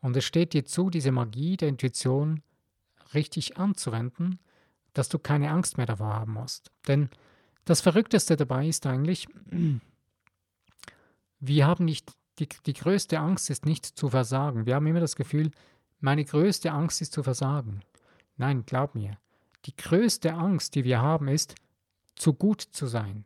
Und 0.00 0.16
es 0.16 0.24
steht 0.24 0.52
dir 0.52 0.64
zu, 0.64 0.90
diese 0.90 1.12
Magie 1.12 1.56
der 1.56 1.68
Intuition 1.68 2.42
richtig 3.14 3.56
anzuwenden 3.56 4.40
dass 4.98 5.08
du 5.08 5.18
keine 5.18 5.50
Angst 5.50 5.76
mehr 5.76 5.86
davor 5.86 6.14
haben 6.14 6.32
musst. 6.34 6.70
Denn 6.88 7.10
das 7.64 7.80
Verrückteste 7.80 8.36
dabei 8.36 8.66
ist 8.66 8.86
eigentlich, 8.86 9.28
wir 11.40 11.66
haben 11.66 11.84
nicht, 11.84 12.12
die, 12.38 12.48
die 12.66 12.72
größte 12.72 13.18
Angst 13.18 13.50
ist 13.50 13.66
nicht 13.66 13.84
zu 13.84 14.08
versagen. 14.08 14.66
Wir 14.66 14.74
haben 14.76 14.86
immer 14.86 15.00
das 15.00 15.16
Gefühl, 15.16 15.50
meine 16.00 16.24
größte 16.24 16.70
Angst 16.72 17.02
ist 17.02 17.12
zu 17.12 17.22
versagen. 17.22 17.80
Nein, 18.36 18.64
glaub 18.66 18.94
mir, 18.94 19.18
die 19.64 19.76
größte 19.76 20.34
Angst, 20.34 20.74
die 20.74 20.84
wir 20.84 21.00
haben, 21.00 21.28
ist, 21.28 21.54
zu 22.14 22.34
gut 22.34 22.60
zu 22.60 22.86
sein. 22.86 23.24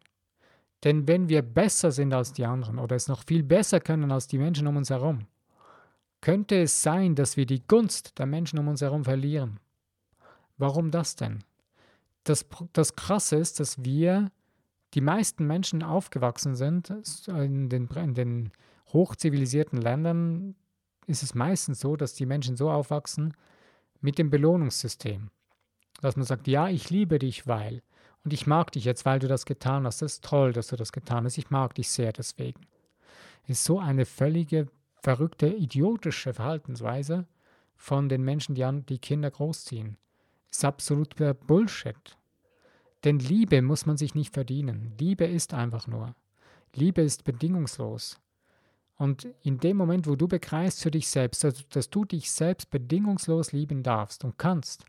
Denn 0.85 1.07
wenn 1.07 1.29
wir 1.29 1.43
besser 1.43 1.93
sind 1.93 2.13
als 2.15 2.33
die 2.33 2.47
anderen 2.47 2.79
oder 2.79 2.97
es 2.97 3.09
noch 3.09 3.25
viel 3.25 3.43
besser 3.43 3.81
können 3.81 4.11
als 4.11 4.27
die 4.27 4.39
Menschen 4.39 4.67
um 4.67 4.77
uns 4.77 4.91
herum, 4.91 5.27
könnte 6.21 6.61
es 6.63 6.83
sein, 6.83 7.15
dass 7.15 7.37
wir 7.37 7.47
die 7.47 7.67
Gunst 7.67 8.19
der 8.19 8.27
Menschen 8.27 8.59
um 8.59 8.69
uns 8.69 8.81
herum 8.81 9.05
verlieren. 9.05 9.61
Warum 10.57 10.91
das 10.91 11.17
denn? 11.17 11.45
Das, 12.25 12.47
das 12.73 12.97
Krasse 12.97 13.37
ist, 13.37 13.61
dass 13.61 13.85
wir, 13.85 14.31
die 14.95 15.01
meisten 15.01 15.47
Menschen 15.47 15.83
aufgewachsen 15.83 16.55
sind, 16.55 16.93
in 17.29 17.69
den, 17.69 17.87
in 17.89 18.15
den 18.15 18.53
hochzivilisierten 18.93 19.81
Ländern 19.81 20.57
ist 21.07 21.23
es 21.23 21.35
meistens 21.35 21.81
so, 21.81 21.97
dass 21.97 22.15
die 22.15 22.27
Menschen 22.27 22.57
so 22.57 22.71
aufwachsen 22.71 23.35
mit 24.01 24.19
dem 24.19 24.31
Belohnungssystem. 24.31 25.31
Dass 26.01 26.17
man 26.17 26.25
sagt, 26.25 26.49
ja, 26.49 26.69
ich 26.69 26.91
liebe 26.91 27.19
dich, 27.19 27.47
weil. 27.47 27.83
Und 28.25 28.33
ich 28.33 28.47
mag 28.47 28.73
dich 28.73 28.85
jetzt, 28.85 29.05
weil 29.05 29.19
du 29.19 29.29
das 29.29 29.45
getan 29.45 29.87
hast. 29.87 30.03
Das 30.03 30.15
ist 30.15 30.25
toll, 30.25 30.53
dass 30.53 30.69
du 30.69 30.77
das 30.77 30.93
getan 30.93 31.25
hast. 31.25 31.39
Ich 31.39 31.51
mag 31.51 31.75
dich 31.75 31.89
sehr 31.91 32.13
deswegen. 32.13 32.67
Es 33.45 33.51
ist 33.51 33.65
so 33.65 33.79
eine 33.79 34.07
völlige, 34.07 34.69
verrückte, 35.03 35.49
idiotische 35.49 36.35
Verhaltensweise 36.35 37.27
von 37.77 38.09
den 38.09 38.23
Menschen, 38.23 38.55
die, 38.55 38.65
an, 38.65 38.85
die 38.87 38.99
Kinder 38.99 39.31
großziehen 39.31 39.97
ist 40.51 40.65
absoluter 40.65 41.35
Bullshit. 41.35 42.17
Denn 43.05 43.19
Liebe 43.19 43.63
muss 43.63 43.87
man 43.87 43.97
sich 43.97 44.15
nicht 44.15 44.35
verdienen. 44.35 44.95
Liebe 44.99 45.25
ist 45.25 45.55
einfach 45.55 45.87
nur. 45.87 46.15
Liebe 46.75 47.03
ist 47.03 47.25
bedingungslos. 47.25 48.21
Und 48.97 49.27
in 49.43 49.59
dem 49.59 49.79
Moment, 49.79 50.07
wo 50.07 50.15
du 50.15 50.29
begreifst 50.29 50.83
für 50.83 50.91
dich 50.91 51.09
selbst, 51.09 51.43
dass 51.43 51.91
du 51.91 52.05
dich 52.05 52.31
selbst 52.31 52.71
bedingungslos 52.71 53.53
lieben 53.53 53.83
darfst 53.83 54.25
und 54.25 54.37
kannst, 54.37 54.85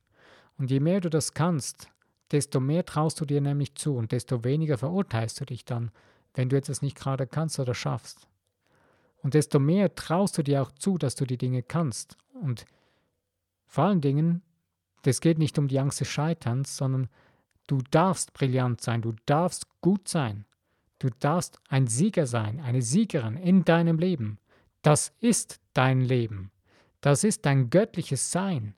und 0.57 0.69
je 0.69 0.79
mehr 0.79 0.99
du 0.99 1.09
das 1.09 1.33
kannst, 1.33 1.87
desto 2.31 2.59
mehr 2.59 2.85
traust 2.85 3.19
du 3.19 3.25
dir 3.25 3.41
nämlich 3.41 3.75
zu 3.75 3.95
und 3.95 4.11
desto 4.11 4.43
weniger 4.43 4.77
verurteilst 4.77 5.39
du 5.39 5.45
dich 5.45 5.65
dann, 5.65 5.91
wenn 6.33 6.49
du 6.49 6.57
etwas 6.57 6.81
nicht 6.81 6.97
gerade 6.97 7.25
kannst 7.25 7.59
oder 7.59 7.73
schaffst. 7.73 8.27
Und 9.23 9.33
desto 9.33 9.59
mehr 9.59 9.95
traust 9.95 10.37
du 10.37 10.43
dir 10.43 10.61
auch 10.61 10.71
zu, 10.71 10.97
dass 10.97 11.15
du 11.15 11.25
die 11.25 11.37
Dinge 11.37 11.63
kannst 11.63 12.17
und 12.33 12.65
vor 13.65 13.85
allen 13.85 14.01
Dingen, 14.01 14.41
es 15.07 15.21
geht 15.21 15.39
nicht 15.39 15.57
um 15.57 15.67
die 15.67 15.79
Angst 15.79 15.99
des 15.99 16.07
Scheiterns, 16.07 16.77
sondern 16.77 17.09
du 17.67 17.79
darfst 17.91 18.33
brillant 18.33 18.81
sein, 18.81 19.01
du 19.01 19.13
darfst 19.25 19.67
gut 19.81 20.07
sein, 20.07 20.45
du 20.99 21.09
darfst 21.19 21.59
ein 21.69 21.87
Sieger 21.87 22.27
sein, 22.27 22.59
eine 22.59 22.81
Siegerin 22.81 23.37
in 23.37 23.63
deinem 23.63 23.97
Leben. 23.97 24.37
Das 24.81 25.13
ist 25.19 25.59
dein 25.73 26.01
Leben. 26.01 26.51
Das 27.01 27.23
ist 27.23 27.45
dein 27.45 27.69
göttliches 27.69 28.31
Sein. 28.31 28.75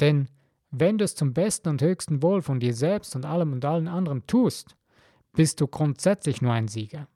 Denn 0.00 0.28
wenn 0.70 0.98
du 0.98 1.04
es 1.04 1.16
zum 1.16 1.34
besten 1.34 1.68
und 1.68 1.82
höchsten 1.82 2.22
Wohl 2.22 2.42
von 2.42 2.60
dir 2.60 2.74
selbst 2.74 3.16
und 3.16 3.26
allem 3.26 3.52
und 3.52 3.64
allen 3.64 3.88
anderen 3.88 4.26
tust, 4.26 4.76
bist 5.32 5.60
du 5.60 5.66
grundsätzlich 5.66 6.42
nur 6.42 6.52
ein 6.52 6.68
Sieger. 6.68 7.08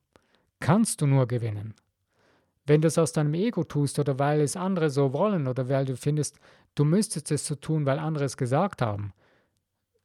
Kannst 0.60 1.00
du 1.00 1.06
nur 1.06 1.26
gewinnen. 1.26 1.74
Wenn 2.66 2.80
du 2.80 2.88
es 2.88 2.98
aus 2.98 3.12
deinem 3.12 3.34
Ego 3.34 3.62
tust 3.64 3.98
oder 3.98 4.18
weil 4.18 4.40
es 4.40 4.56
andere 4.56 4.90
so 4.90 5.12
wollen 5.12 5.46
oder 5.46 5.68
weil 5.68 5.84
du 5.84 5.96
findest, 5.96 6.38
du 6.74 6.84
müsstest 6.84 7.30
es 7.30 7.46
so 7.46 7.54
tun, 7.54 7.86
weil 7.86 7.98
andere 7.98 8.24
es 8.24 8.36
gesagt 8.36 8.82
haben, 8.82 9.12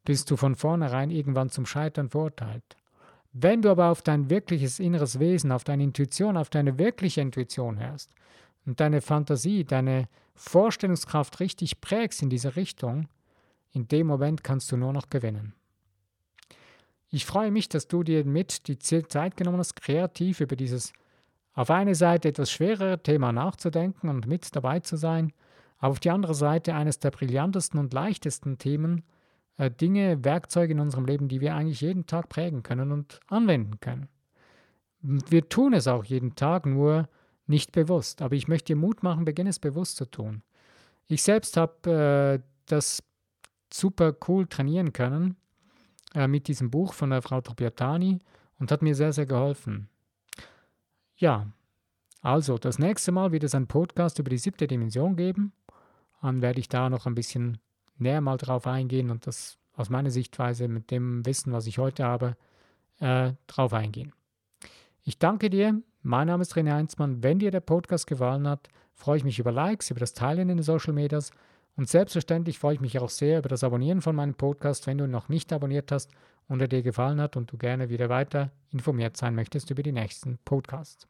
bist 0.05 0.31
du 0.31 0.37
von 0.37 0.55
vornherein 0.55 1.11
irgendwann 1.11 1.49
zum 1.49 1.65
Scheitern 1.65 2.09
verurteilt. 2.09 2.77
Wenn 3.31 3.61
du 3.61 3.69
aber 3.69 3.89
auf 3.89 4.01
dein 4.01 4.29
wirkliches 4.29 4.79
inneres 4.79 5.19
Wesen, 5.19 5.51
auf 5.51 5.63
deine 5.63 5.83
Intuition, 5.83 6.37
auf 6.37 6.49
deine 6.49 6.79
wirkliche 6.79 7.21
Intuition 7.21 7.79
hörst 7.79 8.11
und 8.65 8.79
deine 8.79 9.01
Fantasie, 9.01 9.65
deine 9.65 10.07
Vorstellungskraft 10.35 11.39
richtig 11.39 11.81
prägst 11.81 12.21
in 12.21 12.29
diese 12.29 12.55
Richtung, 12.55 13.07
in 13.71 13.87
dem 13.87 14.07
Moment 14.07 14.43
kannst 14.43 14.71
du 14.71 14.77
nur 14.77 14.93
noch 14.93 15.09
gewinnen. 15.09 15.53
Ich 17.11 17.25
freue 17.25 17.51
mich, 17.51 17.69
dass 17.69 17.87
du 17.87 18.03
dir 18.03 18.25
mit 18.25 18.67
die 18.67 18.79
Zeit 18.79 19.35
genommen 19.35 19.59
hast, 19.59 19.75
kreativ 19.75 20.41
über 20.41 20.55
dieses 20.55 20.93
auf 21.53 21.71
eine 21.71 21.95
Seite 21.95 22.29
etwas 22.29 22.51
schwerere 22.51 23.01
Thema 23.01 23.31
nachzudenken 23.31 24.09
und 24.09 24.27
mit 24.27 24.55
dabei 24.55 24.79
zu 24.79 24.95
sein, 24.95 25.33
aber 25.79 25.91
auf 25.91 25.99
die 25.99 26.11
andere 26.11 26.35
Seite 26.35 26.75
eines 26.75 26.99
der 26.99 27.11
brillantesten 27.11 27.79
und 27.79 27.93
leichtesten 27.93 28.57
Themen, 28.57 29.03
äh, 29.57 29.71
Dinge, 29.71 30.23
Werkzeuge 30.23 30.73
in 30.73 30.79
unserem 30.79 31.05
Leben, 31.05 31.27
die 31.27 31.41
wir 31.41 31.55
eigentlich 31.55 31.81
jeden 31.81 32.05
Tag 32.05 32.29
prägen 32.29 32.63
können 32.63 32.91
und 32.91 33.19
anwenden 33.27 33.79
können. 33.79 34.07
Wir 35.01 35.47
tun 35.47 35.73
es 35.73 35.87
auch 35.87 36.03
jeden 36.03 36.35
Tag, 36.35 36.65
nur 36.65 37.07
nicht 37.47 37.71
bewusst. 37.71 38.21
Aber 38.21 38.35
ich 38.35 38.47
möchte 38.47 38.73
dir 38.73 38.75
Mut 38.79 39.03
machen, 39.03 39.25
beginne 39.25 39.49
es 39.49 39.59
bewusst 39.59 39.95
zu 39.95 40.05
tun. 40.05 40.43
Ich 41.07 41.23
selbst 41.23 41.57
habe 41.57 42.39
äh, 42.39 42.43
das 42.65 43.01
super 43.73 44.15
cool 44.27 44.45
trainieren 44.47 44.93
können 44.93 45.35
äh, 46.13 46.27
mit 46.27 46.47
diesem 46.47 46.69
Buch 46.69 46.93
von 46.93 47.09
der 47.09 47.21
Frau 47.21 47.41
Tropiatani 47.41 48.19
und 48.59 48.71
hat 48.71 48.81
mir 48.81 48.95
sehr, 48.95 49.13
sehr 49.13 49.25
geholfen. 49.25 49.89
Ja, 51.15 51.47
also 52.21 52.57
das 52.57 52.79
nächste 52.79 53.11
Mal 53.11 53.31
wird 53.31 53.43
es 53.43 53.55
einen 53.55 53.67
Podcast 53.67 54.19
über 54.19 54.29
die 54.29 54.37
siebte 54.37 54.67
Dimension 54.67 55.15
geben. 55.15 55.53
Dann 56.21 56.41
werde 56.41 56.59
ich 56.59 56.69
da 56.69 56.89
noch 56.89 57.05
ein 57.05 57.15
bisschen 57.15 57.59
näher 57.97 58.21
mal 58.21 58.37
drauf 58.37 58.67
eingehen 58.67 59.09
und 59.09 59.27
das 59.27 59.57
aus 59.75 59.89
meiner 59.89 60.11
Sichtweise 60.11 60.67
mit 60.67 60.91
dem 60.91 61.25
Wissen, 61.25 61.53
was 61.53 61.67
ich 61.67 61.77
heute 61.77 62.03
habe, 62.03 62.35
äh, 62.99 63.33
drauf 63.47 63.73
eingehen. 63.73 64.13
Ich 65.03 65.19
danke 65.19 65.49
dir. 65.49 65.81
Mein 66.01 66.27
Name 66.27 66.41
ist 66.41 66.53
René 66.55 66.73
Heinzmann. 66.73 67.23
Wenn 67.23 67.39
dir 67.39 67.51
der 67.51 67.61
Podcast 67.61 68.07
gefallen 68.07 68.47
hat, 68.47 68.67
freue 68.93 69.17
ich 69.17 69.23
mich 69.23 69.39
über 69.39 69.51
Likes, 69.51 69.89
über 69.89 69.99
das 69.99 70.13
Teilen 70.13 70.49
in 70.49 70.57
den 70.57 70.63
Social 70.63 70.93
Medias 70.93 71.31
und 71.79 71.87
selbstverständlich 71.87 72.59
freue 72.59 72.73
ich 72.73 72.81
mich 72.81 72.99
auch 72.99 73.09
sehr 73.09 73.39
über 73.39 73.47
das 73.47 73.63
Abonnieren 73.63 74.01
von 74.01 74.13
meinem 74.13 74.35
Podcast, 74.35 74.85
wenn 74.85 74.97
du 74.97 75.05
ihn 75.05 75.11
noch 75.11 75.29
nicht 75.29 75.53
abonniert 75.53 75.93
hast 75.93 76.11
und 76.49 76.61
er 76.61 76.67
dir 76.67 76.81
gefallen 76.81 77.21
hat 77.21 77.37
und 77.37 77.51
du 77.51 77.57
gerne 77.57 77.89
wieder 77.89 78.09
weiter 78.09 78.51
informiert 78.69 79.15
sein 79.15 79.33
möchtest 79.33 79.71
über 79.71 79.81
die 79.81 79.93
nächsten 79.93 80.39
Podcasts. 80.43 81.07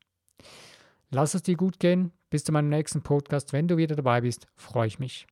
Lass 1.12 1.34
es 1.34 1.42
dir 1.44 1.56
gut 1.56 1.80
gehen. 1.80 2.12
Bis 2.30 2.44
zu 2.44 2.52
meinem 2.52 2.70
nächsten 2.70 3.02
Podcast. 3.02 3.54
Wenn 3.54 3.68
du 3.68 3.78
wieder 3.78 3.96
dabei 3.96 4.22
bist, 4.22 4.46
freue 4.56 4.88
ich 4.88 5.00
mich. 5.00 5.26